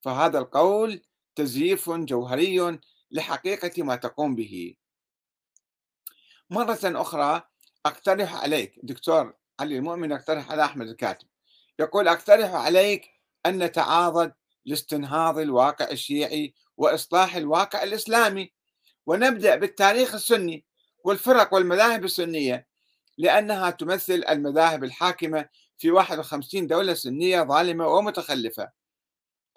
فهذا 0.00 0.38
القول 0.38 1.02
تزييف 1.34 1.90
جوهري 1.90 2.78
لحقيقة 3.10 3.82
ما 3.82 3.96
تقوم 3.96 4.34
به. 4.34 4.74
مرة 6.50 6.78
أخرى 6.84 7.42
أقترح 7.86 8.34
عليك 8.34 8.74
دكتور 8.82 9.34
علي 9.60 9.76
المؤمن 9.76 10.10
يقترح 10.10 10.50
على 10.50 10.64
أحمد 10.64 10.88
الكاتب. 10.88 11.28
يقول 11.78 12.08
أقترح 12.08 12.54
عليك 12.54 13.10
أن 13.46 13.62
نتعاضد 13.62 14.32
لاستنهاض 14.66 15.38
الواقع 15.38 15.90
الشيعي 15.90 16.54
وإصلاح 16.76 17.36
الواقع 17.36 17.82
الإسلامي 17.82 18.52
ونبدأ 19.06 19.56
بالتاريخ 19.56 20.14
السني 20.14 20.64
والفرق 21.04 21.54
والمذاهب 21.54 22.04
السنية 22.04 22.66
لأنها 23.18 23.70
تمثل 23.70 24.24
المذاهب 24.28 24.84
الحاكمة 24.84 25.48
في 25.78 25.90
51 25.90 26.66
دولة 26.66 26.94
سنية 26.94 27.42
ظالمة 27.42 27.86
ومتخلفة. 27.86 28.70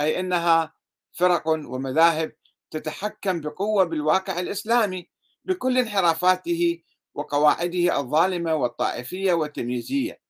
أي 0.01 0.19
أنها 0.19 0.73
فرق 1.11 1.47
ومذاهب 1.47 2.31
تتحكم 2.71 3.41
بقوة 3.41 3.83
بالواقع 3.83 4.39
الإسلامي 4.39 5.09
بكل 5.45 5.77
انحرافاته 5.77 6.83
وقواعده 7.13 7.99
الظالمة 7.99 8.55
والطائفية 8.55 9.33
والتمييزية. 9.33 10.21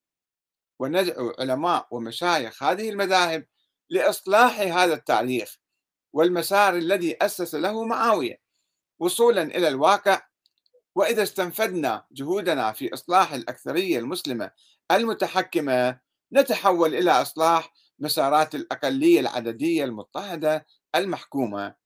وندعو 0.80 1.34
علماء 1.40 1.88
ومشايخ 1.92 2.64
هذه 2.64 2.90
المذاهب 2.90 3.46
لإصلاح 3.90 4.60
هذا 4.60 4.94
التاريخ 4.94 5.58
والمسار 6.14 6.76
الذي 6.78 7.18
أسس 7.22 7.56
له 7.56 7.84
معاوية 7.84 8.42
وصولا 9.00 9.42
إلى 9.42 9.68
الواقع. 9.68 10.22
وإذا 10.96 11.24
استنفدنا 11.24 12.06
جهودنا 12.12 12.72
في 12.72 12.94
إصلاح 12.94 13.34
الأكثرية 13.34 14.00
المسلمة 14.00 14.52
المتحكمة 14.92 16.00
نتحول 16.34 16.96
إلى 16.96 17.12
إصلاح 17.12 17.74
مسارات 18.00 18.56
الأقلية 18.56 19.20
العددية 19.20 19.84
المضطهدة 19.86 20.66
المحكومة. 20.96 21.81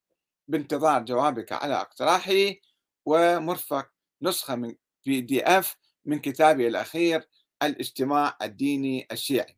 بانتظار 0.47 1.05
جوابك 1.05 1.51
على 1.51 1.81
اقتراحي 1.81 2.61
ومرفق 3.05 3.89
نسخة 4.21 4.55
من 4.55 4.75
بي 5.05 5.21
دي 5.21 5.43
اف 5.43 5.77
من 6.05 6.19
كتابي 6.19 6.67
الأخير 6.67 7.27
الاجتماع 7.63 8.37
الديني 8.41 9.07
الشيعي. 9.11 9.57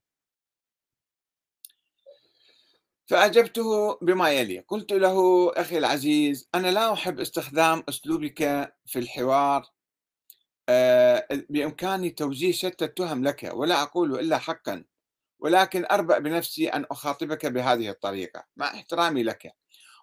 فأجبته 3.07 3.97
بما 4.01 4.29
يلي. 4.29 4.59
قلت 4.59 4.93
له 4.93 5.51
أخي 5.53 5.77
العزيز 5.77 6.49
أنا 6.55 6.67
لا 6.71 6.93
أحب 6.93 7.19
استخدام 7.19 7.83
أسلوبك 7.89 8.73
في 8.85 8.99
الحوار 8.99 9.65
آه، 10.69 11.27
بإمكاني 11.49 12.09
توجيه 12.09 12.51
شتى 12.51 12.85
التهم 12.85 13.23
لك 13.23 13.51
ولا 13.53 13.81
أقول 13.81 14.19
إلا 14.19 14.37
حقا 14.37 14.83
ولكن 15.39 15.85
أربأ 15.91 16.19
بنفسي 16.19 16.67
أن 16.67 16.85
أخاطبك 16.91 17.45
بهذه 17.45 17.89
الطريقة. 17.89 18.43
مع 18.57 18.67
احترامي 18.67 19.23
لك. 19.23 19.53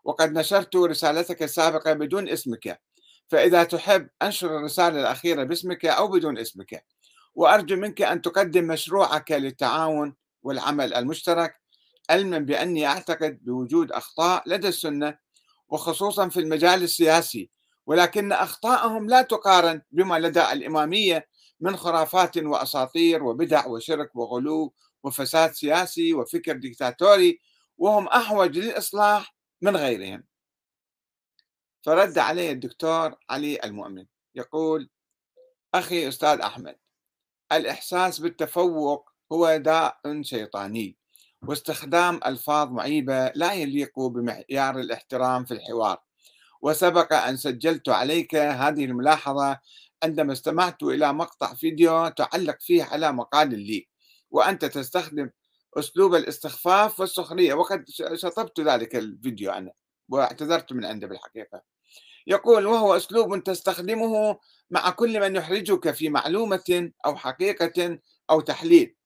وقد 0.05 0.33
نشرت 0.33 0.77
رسالتك 0.77 1.43
السابقة 1.43 1.93
بدون 1.93 2.29
اسمك. 2.29 2.81
فإذا 3.29 3.65
تحب 3.65 4.09
أنشر 4.23 4.57
الرسالة 4.57 5.01
الأخيرة 5.01 5.45
باسمك 5.45 5.87
أو 5.87 6.09
بدون 6.09 6.39
اسمك. 6.39 6.85
وأرجو 7.35 7.77
منك 7.77 8.03
أن 8.03 8.23
تقدم 8.23 8.65
مشروعك 8.65 9.33
للتعاون 9.33 10.15
والعمل 10.43 10.95
المشترك 10.95 11.61
علما 12.11 12.39
بأني 12.39 12.87
أعتقد 12.87 13.39
بوجود 13.45 13.93
أخطاء 13.93 14.43
لدى 14.47 14.69
السنة 14.69 15.19
وخصوصا 15.69 16.29
في 16.29 16.41
المجال 16.41 16.83
السياسي. 16.83 17.51
ولكن 17.87 18.33
أخطاءهم 18.33 19.09
لا 19.09 19.23
تقارن 19.23 19.83
بما 19.93 20.19
لدى 20.19 20.53
الإمامية 20.53 21.29
من 21.61 21.77
خرافات 21.77 22.39
وأساطير 22.39 23.25
وبدع 23.25 23.67
وشرك 23.67 24.17
وغلو 24.17 24.75
وفساد 25.05 25.53
سياسي 25.53 26.15
وفكر 26.15 26.57
ديكتاتوري 26.57 27.41
وهم 27.79 28.09
أحوج 28.09 28.59
للإصلاح 28.59 29.34
من 29.65 29.77
غيرهم. 29.77 30.25
فرد 31.83 32.19
عليه 32.19 32.53
الدكتور 32.53 33.15
علي 33.31 33.59
المؤمن 33.65 34.07
يقول 34.35 34.91
أخي 35.75 36.09
أستاذ 36.09 36.41
أحمد 36.41 36.77
الإحساس 37.53 38.21
بالتفوق 38.21 39.11
هو 39.33 39.57
داء 39.57 40.23
شيطاني 40.23 40.97
واستخدام 41.43 42.21
ألفاظ 42.27 42.71
معيبة 42.71 43.29
لا 43.29 43.53
يليق 43.53 44.01
بمعيار 44.01 44.81
الاحترام 44.81 45.45
في 45.45 45.55
الحوار 45.55 46.03
وسبق 46.63 47.13
أن 47.13 47.37
سجلت 47.37 47.89
عليك 47.89 48.37
هذه 48.37 48.85
الملاحظة 48.85 49.61
عندما 50.03 50.33
استمعت 50.33 50.83
إلى 50.83 51.13
مقطع 51.13 51.55
فيديو 51.55 52.09
تعلق 52.09 52.57
فيه 52.61 52.85
على 52.85 53.13
مقال 53.13 53.59
لي 53.59 53.89
وأنت 54.31 54.65
تستخدم 54.65 55.31
أسلوب 55.79 56.15
الاستخفاف 56.15 57.01
والسخرية. 57.01 57.55
وقد 57.55 57.85
شطبت 58.15 58.61
ذلك 58.61 58.97
الفيديو 58.97 59.53
أنا 59.53 59.73
واعتذرت 60.09 60.73
من 60.73 60.85
عنده 60.85 61.07
بالحقيقة. 61.07 61.63
يقول 62.27 62.67
وهو 62.67 62.97
أسلوب 62.97 63.45
تستخدمه 63.45 64.39
مع 64.71 64.91
كل 64.91 65.21
من 65.21 65.37
يحرجك 65.37 65.91
في 65.91 66.09
معلومة 66.09 66.91
أو 67.07 67.17
حقيقة 67.17 67.99
أو 68.31 68.41
تحليل. 68.41 68.97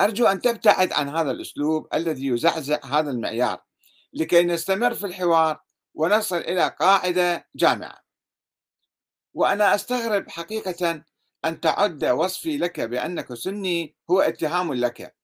أرجو 0.00 0.26
أن 0.26 0.40
تبتعد 0.40 0.92
عن 0.92 1.08
هذا 1.08 1.30
الأسلوب 1.30 1.88
الذي 1.94 2.26
يزعزع 2.26 2.80
هذا 2.84 3.10
المعيار 3.10 3.62
لكي 4.12 4.42
نستمر 4.42 4.94
في 4.94 5.06
الحوار 5.06 5.60
ونصل 5.94 6.36
إلى 6.36 6.76
قاعدة 6.80 7.48
جامعة. 7.56 8.00
وأنا 9.34 9.74
أستغرب 9.74 10.30
حقيقة 10.30 11.04
أن 11.46 11.60
تعد 11.60 12.04
وصفي 12.04 12.58
لك 12.58 12.80
بأنك 12.80 13.34
سني 13.34 13.94
هو 14.10 14.20
اتهام 14.20 14.74
لك. 14.74 15.14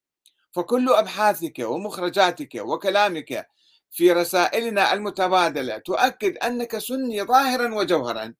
فكل 0.51 0.89
أبحاثك 0.89 1.59
ومخرجاتك 1.59 2.55
وكلامك 2.55 3.47
في 3.91 4.11
رسائلنا 4.11 4.93
المتبادلة 4.93 5.77
تؤكد 5.77 6.37
أنك 6.37 6.77
سني 6.77 7.23
ظاهرا 7.23 7.75
وجوهرا. 7.75 8.33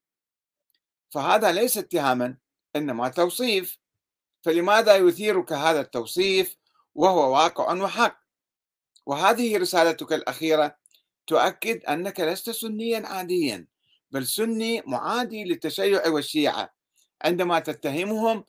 فهذا 1.10 1.52
ليس 1.52 1.78
اتهاما 1.78 2.38
إنما 2.76 3.10
توصيف. 3.10 3.78
فلماذا 4.42 4.96
يثيرك 4.96 5.54
هذا 5.54 5.82
التوصيف؟ 5.82 6.58
وهو 6.96 7.34
واقع 7.34 7.74
وحق. 7.74 8.20
وهذه 9.06 9.58
رسالتك 9.58 10.14
الأخيرة 10.14 10.76
تؤكد 11.28 11.86
أنك 11.86 12.20
لست 12.20 12.50
سنيا 12.50 13.08
عاديا 13.08 13.68
بل 14.12 14.28
سني 14.28 14.82
معادي 14.86 15.44
للتشيع 15.44 16.08
والشيعة. 16.08 16.74
عندما 17.24 17.60
تتهمهم 17.60 18.44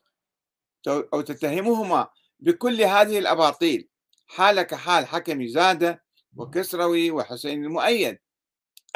أو 0.88 1.20
تتهمهما 1.20 2.08
بكل 2.40 2.82
هذه 2.82 3.18
الأباطيل 3.18 3.88
حال 4.26 5.06
حكم 5.06 5.46
زادة 5.46 6.04
وكسروي 6.36 7.10
وحسين 7.10 7.64
المؤيد. 7.64 8.18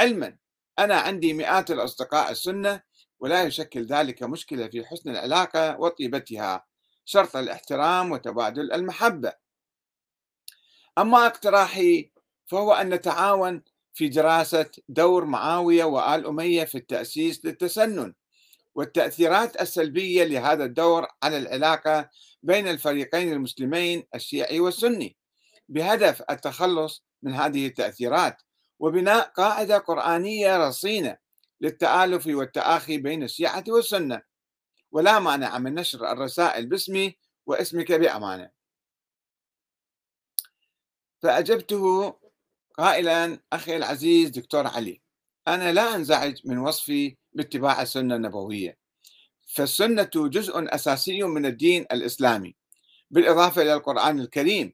علما 0.01 0.37
أنا 0.79 0.95
عندي 0.95 1.33
مئات 1.33 1.71
الأصدقاء 1.71 2.31
السنة 2.31 2.83
ولا 3.21 3.43
يشكل 3.43 3.85
ذلك 3.85 4.23
مشكلة 4.23 4.69
في 4.69 4.87
حسن 4.87 5.11
العلاقة 5.11 5.81
وطيبتها 5.81 6.67
شرط 7.05 7.37
الاحترام 7.37 8.13
وتبادل 8.13 8.73
المحبة. 8.73 9.33
أما 10.99 11.27
اقتراحي 11.27 12.11
فهو 12.47 12.73
أن 12.73 12.95
نتعاون 12.95 13.63
في 13.95 14.09
دراسة 14.09 14.71
دور 14.89 15.25
معاوية 15.25 15.85
وآل 15.85 16.27
أمية 16.27 16.65
في 16.65 16.79
التأسيس 16.79 17.45
للتسنن. 17.45 18.15
والتأثيرات 18.79 19.61
السلبية 19.61 20.25
لهذا 20.25 20.65
الدور 20.65 21.07
على 21.23 21.39
العلاقة 21.39 22.11
بين 22.43 22.69
الفريقين 22.69 23.33
المسلمين 23.33 24.07
الشيعي 24.15 24.61
والسني. 24.61 25.17
بهدف 25.69 26.23
التخلص 26.31 27.05
من 27.23 27.35
هذه 27.35 27.67
التأثيرات 27.67 28.43
وبناء 28.79 29.29
قاعدة 29.29 29.79
قرآنية 29.79 30.69
رصينة 30.69 31.17
للتآلف 31.61 32.27
والتآخي 32.27 32.99
بين 32.99 33.23
الشيعة 33.23 33.65
والسنة. 33.69 34.23
ولا 34.91 35.19
مانع 35.19 35.59
من 35.59 35.75
نشر 35.75 36.13
الرسائل 36.13 36.67
باسمي 36.67 37.19
واسمك 37.47 37.93
بأمانة. 37.93 38.51
فأجبته 41.23 42.15
قائلا 42.75 43.41
أخي 43.53 43.77
العزيز 43.77 44.31
دكتور 44.31 44.67
علي 44.67 45.03
أنا 45.49 45.73
لا 45.73 45.95
أنزعج 45.95 46.41
من 46.45 46.59
وصفي 46.59 47.18
باتباع 47.33 47.83
السنة 47.83 48.17
النبوية. 48.17 48.79
فالسنة 49.55 50.11
جزء 50.15 50.75
أساسي 50.75 51.23
من 51.23 51.47
الدين 51.47 51.87
الإسلامي 51.93 52.57
بالإضافة 53.11 53.63
إلى 53.63 53.75
القرآن 53.75 54.21
الكريم 54.21 54.73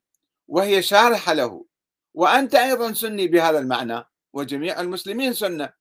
وهي 0.48 0.82
شارحة 0.82 1.32
له. 1.32 1.64
وأنت 2.14 2.54
أيضا 2.54 2.92
سني 2.92 3.28
بهذا 3.28 3.58
المعنى 3.58 4.04
وجميع 4.32 4.80
المسلمين 4.80 5.32
سنة. 5.32 5.72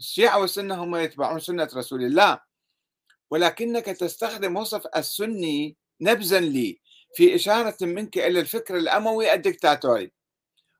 الشيعة 0.00 0.38
والسنة 0.40 0.84
هم 0.84 0.96
يتبعون 0.96 1.40
سنة 1.40 1.68
رسول 1.74 2.04
الله. 2.04 2.40
ولكنك 3.30 3.84
تستخدم 3.84 4.56
وصف 4.56 4.86
السني 4.96 5.76
نبذا 6.00 6.40
لي 6.40 6.80
في 7.14 7.34
إشارة 7.34 7.76
منك 7.82 8.18
إلى 8.18 8.40
الفكر 8.40 8.76
الأموي 8.76 9.32
الدكتاتوري 9.34 10.12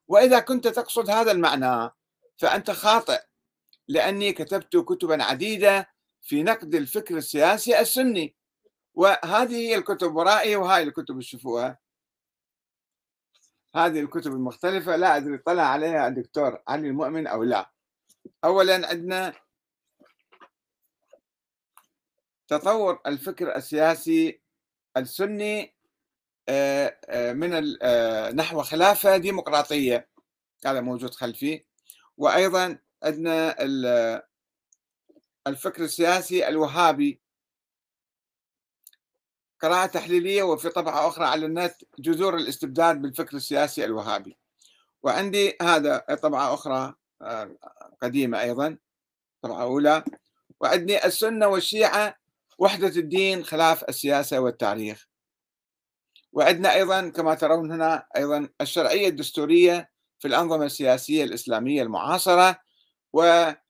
وإذا 0.08 0.38
كنت 0.38 0.68
تقصد 0.68 1.10
هذا 1.10 1.32
المعنى 1.32 1.90
فأنت 2.36 2.70
خاطئ. 2.70 3.20
لأني 3.88 4.32
كتبت 4.32 4.76
كتبا 4.76 5.22
عديدة 5.22 5.90
في 6.22 6.42
نقد 6.42 6.74
الفكر 6.74 7.16
السياسي 7.16 7.80
السني. 7.80 8.34
وهذه 8.94 9.56
هي 9.56 9.74
الكتب 9.74 10.16
ورائي 10.16 10.56
وهاي 10.56 10.82
الكتب 10.82 11.20
تشوفوها. 11.20 11.78
هذه 13.74 14.00
الكتب 14.00 14.32
المختلفة 14.32 14.96
لا 14.96 15.16
أدري 15.16 15.38
طلع 15.38 15.62
عليها 15.62 16.08
الدكتور 16.08 16.62
علي 16.68 16.88
المؤمن 16.88 17.26
أو 17.26 17.42
لا. 17.42 17.70
أولا 18.44 18.88
عندنا 18.88 19.32
تطور 22.48 23.00
الفكر 23.06 23.56
السياسي 23.56 24.40
السني 24.96 25.74
آه، 26.48 26.98
آه، 27.08 27.32
من 27.32 27.76
آه، 27.82 28.30
نحو 28.30 28.62
خلافة 28.62 29.16
ديمقراطية. 29.16 30.08
هذا 30.66 30.80
موجود 30.80 31.14
خلفي. 31.14 31.64
وأيضا 32.16 32.78
عندنا 33.02 33.56
الفكر 35.46 35.84
السياسي 35.84 36.48
الوهابي. 36.48 37.20
قراءة 39.60 39.86
تحليلية 39.86 40.42
وفي 40.42 40.68
طبعة 40.68 41.08
أخرى 41.08 41.24
على 41.24 41.46
النت 41.46 41.74
جذور 41.98 42.36
الاستبداد 42.36 43.02
بالفكر 43.02 43.36
السياسي 43.36 43.84
الوهابي. 43.84 44.38
وعندي 45.02 45.56
هذا 45.62 45.98
طبعة 45.98 46.54
أخرى 46.54 46.94
قديمة 48.02 48.40
أيضا 48.40 48.78
طبعة 49.42 49.62
أولى. 49.62 50.04
وعندي 50.60 51.04
السنة 51.04 51.46
والشيعة 51.46 52.16
وحدة 52.58 52.88
الدين 52.88 53.44
خلاف 53.44 53.84
السياسة 53.84 54.40
والتاريخ. 54.40 55.08
وعندنا 56.32 56.74
أيضا 56.74 57.08
كما 57.08 57.34
ترون 57.34 57.72
هنا 57.72 58.06
أيضا 58.16 58.48
الشرعية 58.60 59.08
الدستورية 59.08 59.90
في 60.18 60.28
الأنظمة 60.28 60.64
السياسية 60.64 61.24
الإسلامية 61.24 61.82
المعاصرة. 61.82 62.60
ومقارنة 63.12 63.60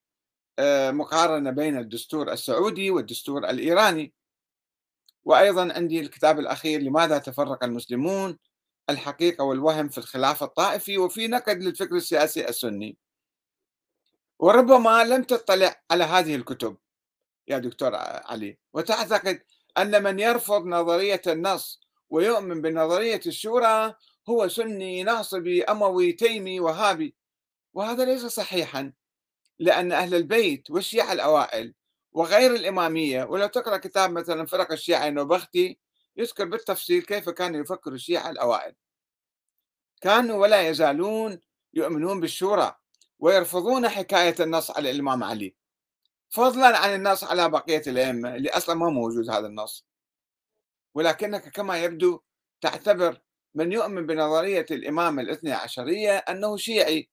بين 1.50 1.78
الدستور 1.78 2.32
السعودي 2.32 2.90
والدستور 2.90 3.50
الإيراني. 3.50 4.14
وأيضا 5.24 5.72
عندي 5.72 6.00
الكتاب 6.00 6.38
الأخير 6.38 6.80
لماذا 6.80 7.18
تفرق 7.18 7.64
المسلمون 7.64 8.38
الحقيقة 8.90 9.44
والوهم 9.44 9.88
في 9.88 9.98
الخلاف 9.98 10.42
الطائفي 10.42 10.98
وفي 10.98 11.28
نقد 11.28 11.62
للفكر 11.62 11.96
السياسي 11.96 12.48
السني. 12.48 12.96
وربما 14.38 15.04
لم 15.04 15.22
تطلع 15.22 15.82
على 15.90 16.04
هذه 16.04 16.34
الكتب 16.34 16.76
يا 17.48 17.58
دكتور 17.58 17.94
علي. 17.94 18.58
وتعتقد 18.72 19.42
أن 19.78 20.02
من 20.02 20.20
يرفض 20.20 20.66
نظرية 20.66 21.22
النص 21.26 21.80
ويؤمن 22.10 22.62
بنظرية 22.62 23.20
الشورى 23.26 23.94
هو 24.28 24.48
سني 24.48 25.02
ناصبي 25.02 25.64
أموي 25.64 26.12
تيمي 26.12 26.60
وهابي. 26.60 27.14
وهذا 27.74 28.04
ليس 28.04 28.26
صحيحا. 28.26 28.92
لأن 29.60 29.92
أهل 29.92 30.14
البيت 30.14 30.70
والشيعة 30.70 31.12
الأوائل 31.12 31.74
وغير 32.12 32.54
الإمامية 32.54 33.24
ولو 33.24 33.46
تقرأ 33.46 33.76
كتاب 33.76 34.10
مثلا 34.10 34.46
فرق 34.46 34.72
الشيعة 34.72 35.08
النوبختي 35.08 35.78
يذكر 36.16 36.44
بالتفصيل 36.44 37.02
كيف 37.02 37.30
كانوا 37.30 37.60
يفكروا 37.60 37.94
الشيعة 37.94 38.30
الأوائل. 38.30 38.74
كانوا 40.00 40.36
ولا 40.36 40.68
يزالون 40.68 41.40
يؤمنون 41.74 42.20
بالشورى 42.20 42.76
ويرفضون 43.18 43.88
حكاية 43.88 44.34
النص 44.40 44.70
على 44.70 44.90
الإمام 44.90 45.24
علي. 45.24 45.54
فضلا 46.28 46.78
عن 46.78 46.94
النص 46.94 47.24
على 47.24 47.48
بقية 47.48 47.82
الأئمة 47.86 48.34
اللي 48.34 48.50
أصلا 48.50 48.74
ما 48.74 48.90
موجود 48.90 49.30
هذا 49.30 49.46
النص. 49.46 49.86
ولكنك 50.94 51.48
كما 51.48 51.84
يبدو 51.84 52.20
تعتبر 52.60 53.20
من 53.54 53.72
يؤمن 53.72 54.06
بنظرية 54.06 54.66
الإمامة 54.70 55.22
الاثنى 55.22 55.52
عشرية 55.52 56.16
أنه 56.16 56.56
شيعي. 56.56 57.10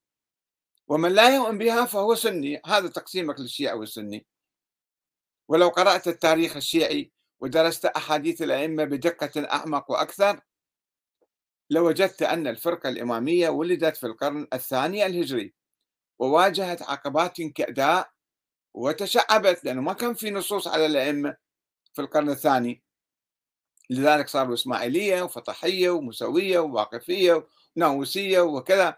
ومن 0.88 1.12
لا 1.12 1.36
يؤمن 1.36 1.58
بها 1.58 1.86
فهو 1.86 2.16
سني. 2.16 2.62
هذا 2.66 2.88
تقسيمك 2.88 3.40
للشيعة 3.40 3.76
والسني. 3.76 4.26
ولو 5.48 5.70
قرأت 5.70 6.08
التاريخ 6.08 6.56
الشيعي 6.56 7.12
ودرست 7.40 7.86
أحاديث 7.86 8.42
الأئمة 8.42 8.84
بدقة 8.84 9.48
أعمق 9.54 9.92
وأكثر 9.92 10.42
لوجدت 11.70 12.22
أن 12.22 12.48
الفرقة 12.48 12.90
الإمامية 12.90 13.50
ولدت 13.50 13.98
في 13.98 14.08
القرن 14.08 14.48
الثاني 14.54 15.06
الهجري 15.06 15.54
وواجهت 16.20 16.82
عقبات 16.82 17.42
كأداء 17.42 18.12
وتشعبت 18.74 19.64
لأنه 19.64 19.82
ما 19.82 19.94
كان 19.94 20.14
في 20.14 20.32
نصوص 20.32 20.68
على 20.68 20.86
الأئمة 20.86 21.38
في 21.94 22.02
القرن 22.02 22.30
الثاني. 22.30 22.84
لذلك 23.90 24.28
صاروا 24.28 24.54
إسماعيلية 24.54 25.22
وفطحية 25.22 25.90
ومسوية 25.90 26.60
وواقفية 26.60 27.48
وناووسية 27.78 28.40
وكذا. 28.40 28.98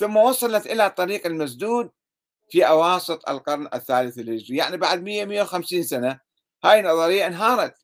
ثم 0.00 0.16
وصلت 0.16 0.66
إلى 0.66 0.86
الطريق 0.86 1.26
المسدود 1.26 1.90
في 2.50 2.68
أواسط 2.68 3.28
القرن 3.28 3.68
الثالث 3.74 4.18
الهجري. 4.18 4.56
يعني 4.56 4.76
بعد 4.76 5.02
100 5.02 5.24
150 5.24 5.82
سنة 5.82 6.20
هاي 6.64 6.80
النظرية 6.80 7.26
انهارت 7.26 7.74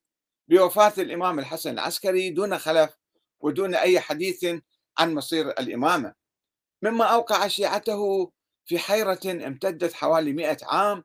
بوفاة 0.48 0.92
الإمام 0.98 1.38
الحسن 1.38 1.70
العسكري 1.70 2.30
دون 2.30 2.58
خلف 2.58 2.96
ودون 3.40 3.74
أي 3.74 4.00
حديث 4.00 4.44
عن 4.98 5.14
مصير 5.14 5.48
الإمامة. 5.50 6.14
مما 6.82 7.04
أوقع 7.04 7.48
شيعته 7.48 8.32
في 8.64 8.78
حيرة 8.78 9.20
امتدت 9.24 9.92
حوالي 9.92 10.32
100 10.32 10.56
عام 10.62 11.04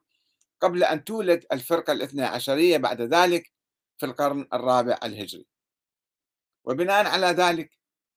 قبل 0.60 0.84
أن 0.84 1.04
تولد 1.04 1.46
الفرقة 1.52 1.92
الاثنى 1.92 2.24
عشرية 2.24 2.76
بعد 2.76 3.00
ذلك 3.00 3.52
في 3.98 4.06
القرن 4.06 4.48
الرابع 4.52 4.98
الهجري. 5.04 5.46
وبناء 6.64 7.06
على 7.06 7.26
ذلك 7.26 7.70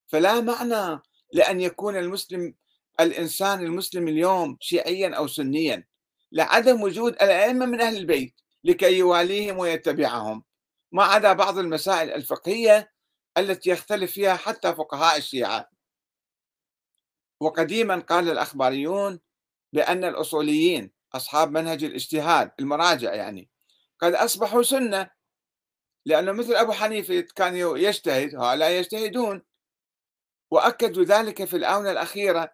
فلا 0.07 0.41
معنى 0.41 1.01
لأن 1.33 1.61
يكون 1.61 1.97
المسلم 1.97 2.55
الإنسان 2.99 3.59
المسلم 3.59 4.07
اليوم 4.07 4.57
شيعيا 4.59 5.15
أو 5.15 5.27
سنيا 5.27 5.87
لعدم 6.31 6.81
وجود 6.81 7.13
الأئمة 7.13 7.65
من 7.65 7.81
أهل 7.81 7.97
البيت 7.97 8.41
لكي 8.63 8.97
يواليهم 8.97 9.57
ويتبعهم. 9.57 10.43
ما 10.91 11.03
عدا 11.03 11.33
بعض 11.33 11.57
المسائل 11.57 12.11
الفقهية 12.11 12.91
التي 13.37 13.69
يختلف 13.69 14.11
فيها 14.11 14.35
حتى 14.35 14.75
فقهاء 14.75 15.17
الشيعة. 15.17 15.69
وقديما 17.39 17.99
قال 17.99 18.29
الأخباريون 18.29 19.19
بأن 19.73 20.03
الأصوليين 20.03 20.91
أصحاب 21.13 21.51
منهج 21.51 21.83
الاجتهاد 21.83 22.51
المراجع 22.59 23.13
يعني 23.13 23.49
قد 23.99 24.13
أصبحوا 24.13 24.63
سنة 24.63 25.09
لأنه 26.05 26.31
مثل 26.31 26.53
أبو 26.55 26.71
حنيفة 26.71 27.21
كان 27.35 27.55
يجتهد 27.55 28.35
هؤلاء 28.35 28.71
يجتهدون 28.71 29.41
وأكدوا 30.51 31.03
ذلك 31.03 31.45
في 31.45 31.57
الآونة 31.57 31.91
الأخيرة 31.91 32.53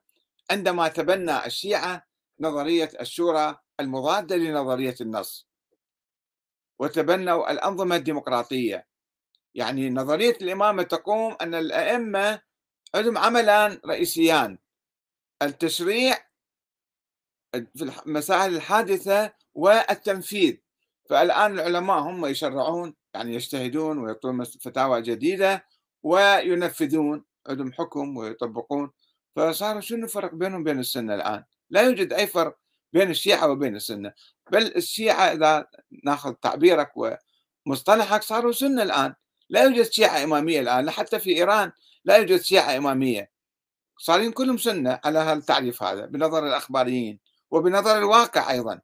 عندما 0.52 0.88
تبنى 0.88 1.46
الشيعة 1.46 2.08
نظرية 2.40 2.90
الشورى 3.02 3.60
المضادة 3.80 4.36
لنظرية 4.36 4.96
النص. 5.02 5.48
وتبنوا 6.80 7.52
الأنظمة 7.52 7.96
الديمقراطية. 7.96 8.88
يعني 9.56 9.90
نظرية 9.90 10.38
الإمامة 10.42 10.84
تقوم 10.84 11.36
أن 11.42 11.56
الأئمة 11.56 12.42
عندهم 12.96 13.18
عملان 13.18 13.80
رئيسيان. 13.86 14.58
التشريع 15.42 16.18
في 17.54 17.92
المسائل 18.06 18.56
الحادثة 18.56 19.34
والتنفيذ. 19.54 20.58
فالآن 21.10 21.52
العلماء 21.60 22.00
هم 22.00 22.26
يشرعون 22.26 22.96
يعني 23.14 23.36
يجتهدون 23.36 23.98
ويعطون 23.98 24.44
فتاوى 24.44 25.02
جديدة 25.02 25.66
وينفذون 26.04 27.26
عندهم 27.48 27.74
حكم 27.74 28.18
ويطبقون. 28.18 28.92
فصار 29.36 29.82
شنو 29.82 30.06
الفرق 30.06 30.36
بينهم 30.36 30.62
وبين 30.62 30.80
السنة 30.80 31.16
الآن؟ 31.16 31.44
لا 31.70 31.82
يوجد 31.82 32.14
أي 32.14 32.28
فرق 32.28 32.58
بين 32.94 33.10
الشيعة 33.12 33.48
وبين 33.50 33.76
السنة 33.76 34.14
بل 34.52 34.76
الشيعة 34.76 35.34
إذا 35.34 35.68
ناخذ 36.04 36.34
تعبيرك 36.34 36.92
ومصطلحك 37.66 38.24
صاروا 38.24 38.52
سنة 38.52 38.84
الآن. 38.84 39.16
لا 39.50 39.64
يوجد 39.64 39.92
شيعة 39.92 40.24
إمامية 40.24 40.60
الآن 40.62 40.92
حتى 40.92 41.20
في 41.20 41.38
إيران 41.38 41.72
لا 42.06 42.18
يوجد 42.18 42.42
شيعة 42.42 42.78
إمامية. 42.78 43.32
صارين 43.98 44.32
كلهم 44.32 44.58
سنة 44.58 45.00
على 45.06 45.34
التعريف 45.34 45.84
هذا 45.84 46.06
بنظر 46.06 46.48
الأخباريين 46.48 47.20
وبنظر 47.52 47.98
الواقع 47.98 48.52
أيضا. 48.52 48.82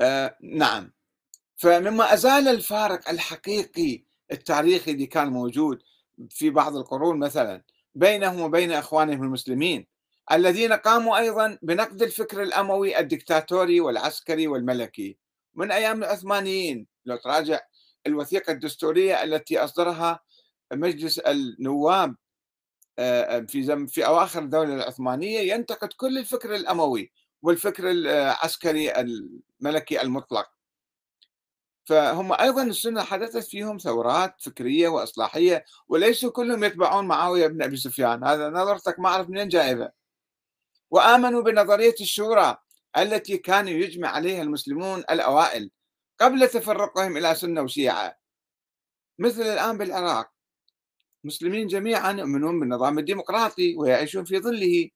آآ 0.00 0.36
نعم، 0.42 0.92
فمما 1.56 2.14
أزال 2.14 2.48
الفارق 2.48 3.08
الحقيقي 3.08 4.05
التاريخي 4.32 4.90
اللي 4.90 5.06
كان 5.06 5.28
موجود 5.28 5.82
في 6.30 6.50
بعض 6.50 6.76
القرون 6.76 7.18
مثلًا 7.18 7.62
بينهم 7.94 8.40
وبين 8.40 8.72
إخوانهم 8.72 9.22
المسلمين، 9.22 9.86
الذين 10.32 10.72
قاموا 10.72 11.18
أيضًا 11.18 11.58
بنقد 11.62 12.02
الفكر 12.02 12.42
الأموي 12.42 12.98
الدكتاتوري 12.98 13.80
والعسكري 13.80 14.46
والملكي 14.46 15.16
من 15.54 15.70
أيام 15.72 15.98
العثمانيين، 16.02 16.86
لو 17.04 17.16
تراجع 17.16 17.60
الوثيقة 18.06 18.52
الدستورية 18.52 19.22
التي 19.22 19.58
أصدرها 19.58 20.20
مجلس 20.72 21.18
النواب 21.18 22.16
في 23.48 23.62
زم 23.62 23.86
في 23.86 24.06
أواخر 24.06 24.42
الدولة 24.42 24.74
العثمانية 24.74 25.52
ينتقد 25.52 25.88
كل 25.92 26.18
الفكر 26.18 26.54
الأموي 26.54 27.12
والفكر 27.42 27.90
العسكري 27.90 28.92
الملكي 29.60 30.02
المطلق. 30.02 30.55
فهم 31.86 32.32
أيضا 32.32 32.62
السنة 32.62 33.02
حدثت 33.02 33.44
فيهم 33.48 33.78
ثورات 33.78 34.34
فكرية 34.42 34.88
وإصلاحية 34.88 35.64
وليسوا 35.88 36.30
كلهم 36.30 36.64
يتبعون 36.64 37.06
معاوية 37.08 37.46
بن 37.46 37.62
أبي 37.62 37.76
سفيان. 37.76 38.24
هذا 38.24 38.50
نظرتك 38.50 39.00
ما 39.00 39.08
أعرف 39.08 39.28
منين 39.28 39.48
جايبة. 39.48 39.90
وآمنوا 40.90 41.42
بنظرية 41.42 41.94
الشورى 42.00 42.56
التي 42.98 43.38
كانوا 43.38 43.70
يجمع 43.70 44.08
عليها 44.08 44.42
المسلمون 44.42 44.98
الأوائل 44.98 45.70
قبل 46.20 46.48
تفرقهم 46.48 47.16
إلى 47.16 47.34
سنة 47.34 47.62
وشيعة. 47.62 48.18
مثل 49.18 49.42
الآن 49.42 49.78
بالعراق 49.78 50.30
مسلمين 51.24 51.66
جميعا 51.66 52.12
يؤمنون 52.12 52.60
بالنظام 52.60 52.98
الديمقراطي 52.98 53.76
ويعيشون 53.76 54.24
في 54.24 54.38
ظله. 54.38 54.90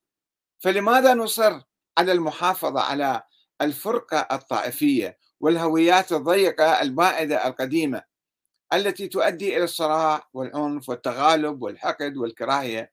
فلماذا 0.58 1.14
نصر 1.14 1.60
على 1.98 2.12
المحافظة 2.12 2.80
على 2.80 3.22
الفرقة 3.62 4.28
الطائفية 4.32 5.18
والهويات 5.40 6.12
الضيقة 6.12 6.82
البائدة 6.82 7.46
القديمة 7.46 8.02
التي 8.72 9.08
تؤدي 9.08 9.56
إلى 9.56 9.64
الصراع 9.64 10.28
والعنف 10.32 10.88
والتغالب 10.88 11.62
والحقد 11.62 12.16
والكراهية. 12.16 12.92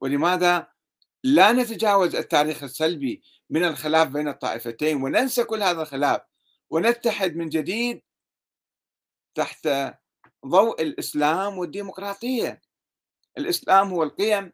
ولماذا 0.00 0.68
لا 1.24 1.52
نتجاوز 1.52 2.14
التاريخ 2.14 2.62
السلبي 2.62 3.22
من 3.50 3.64
الخلاف 3.64 4.08
بين 4.08 4.28
الطائفتين 4.28 5.02
وننسى 5.02 5.44
كل 5.44 5.62
هذا 5.62 5.82
الخلاف 5.82 6.20
ونتحد 6.70 7.36
من 7.36 7.48
جديد 7.48 8.02
تحت 9.34 9.68
ضوء 10.46 10.82
الإسلام 10.82 11.58
والديمقراطية؟ 11.58 12.62
الإسلام 13.38 13.88
هو 13.88 14.02
القيم 14.02 14.52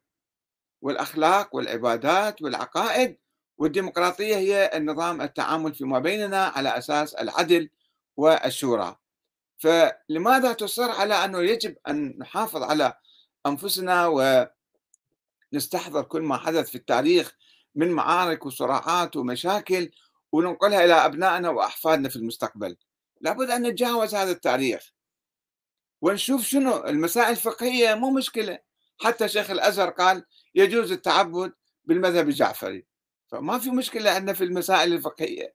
والأخلاق 0.82 1.54
والعبادات 1.56 2.42
والعقائد 2.42 3.18
والديمقراطية 3.62 4.36
هي 4.36 4.70
النظام 4.74 5.22
التعامل 5.22 5.74
فيما 5.74 5.98
بيننا 5.98 6.44
على 6.44 6.78
أساس 6.78 7.14
العدل 7.14 7.70
والشورى. 8.16 8.96
فلماذا 9.58 10.52
تصر 10.52 10.90
على 10.90 11.14
أنه 11.14 11.42
يجب 11.42 11.76
أن 11.88 12.18
نحافظ 12.18 12.62
على 12.62 12.94
أنفسنا 13.46 14.06
ونستحضر 15.52 16.02
كل 16.02 16.22
ما 16.22 16.36
حدث 16.36 16.70
في 16.70 16.74
التاريخ 16.74 17.34
من 17.74 17.90
معارك 17.90 18.46
وصراعات 18.46 19.16
ومشاكل 19.16 19.90
وننقلها 20.32 20.84
إلى 20.84 20.94
أبنائنا 20.94 21.50
وأحفادنا 21.50 22.08
في 22.08 22.16
المستقبل؟ 22.16 22.76
لابد 23.20 23.50
أن 23.50 23.66
نتجاوز 23.66 24.14
هذا 24.14 24.30
التاريخ 24.30 24.92
ونشوف 26.00 26.42
شنو 26.42 26.84
المسائل 26.86 27.30
الفقهية 27.30 27.94
مو 27.94 28.10
مشكلة. 28.10 28.58
حتى 29.00 29.28
شيخ 29.28 29.50
الأزهر 29.50 29.90
قال 29.90 30.24
يجوز 30.54 30.92
التعبد 30.92 31.52
بالمذهب 31.84 32.28
الجعفري. 32.28 32.91
فما 33.32 33.58
في 33.58 33.70
مشكلة 33.70 34.10
عندنا 34.10 34.32
في 34.32 34.44
المسائل 34.44 34.92
الفقهية. 34.92 35.54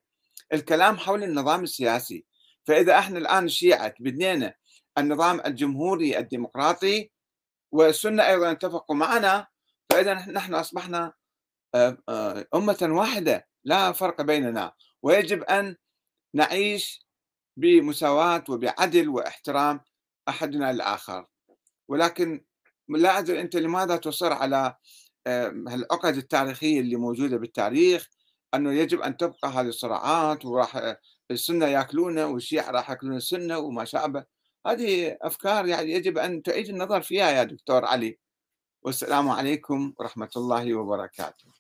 الكلام 0.54 0.98
حول 0.98 1.24
النظام 1.24 1.64
السياسي. 1.64 2.26
فإذا 2.66 3.00
إحنا 3.00 3.20
الآن 3.20 3.46
الشيعة 3.46 3.94
بدينا 4.00 4.54
النظام 4.98 5.42
الجمهوري 5.46 6.18
الديمقراطي 6.18 7.12
والسنة 7.72 8.28
أيضا 8.28 8.52
اتفقوا 8.52 8.96
معنا 8.96 9.48
فإذا 9.92 10.14
نحن 10.14 10.54
أصبحنا 10.54 11.14
آه، 11.76 11.98
آه، 12.10 12.46
أمة 12.56 12.78
واحدة 12.82 13.48
لا 13.64 13.92
فرق 13.92 14.22
بيننا. 14.22 14.74
ويجب 15.02 15.44
أن 15.44 15.76
نعيش 16.34 17.08
بمساواة 17.58 18.44
وبعدل 18.50 19.10
واحترام 19.10 19.82
أحدنا 20.30 20.72
الآخر. 20.72 21.28
ولكن 21.88 22.46
لا 22.90 23.20
أدري 23.20 23.42
أنت 23.42 23.56
لماذا 23.56 23.98
تصر 23.98 24.34
على 24.34 24.76
العقد 25.28 26.18
التاريخية 26.18 26.80
اللي 26.80 26.96
موجودة 26.96 27.38
بالتاريخ 27.38 28.10
أنه 28.54 28.74
يجب 28.74 29.02
أن 29.02 29.18
تبقى 29.18 29.50
هذه 29.50 29.68
الصراعات 29.68 30.46
وراح 30.46 30.96
السنة 31.32 31.66
ياكلونه 31.66 32.26
والشيعة 32.28 32.72
راح 32.72 32.90
يأكلون 32.90 33.16
السنة 33.16 33.58
وما 33.60 33.86
شابه 33.86 34.26
هذه 34.68 35.18
أفكار 35.22 35.66
يعني 35.68 35.92
يجب 35.92 36.18
أن 36.18 36.44
تعيد 36.44 36.70
النظر 36.70 37.02
فيها 37.02 37.32
يا 37.32 37.44
دكتور 37.44 37.86
علي. 37.86 38.20
والسلام 38.82 39.30
عليكم 39.30 39.94
ورحمة 39.98 40.30
الله 40.38 40.76
وبركاته. 40.76 41.57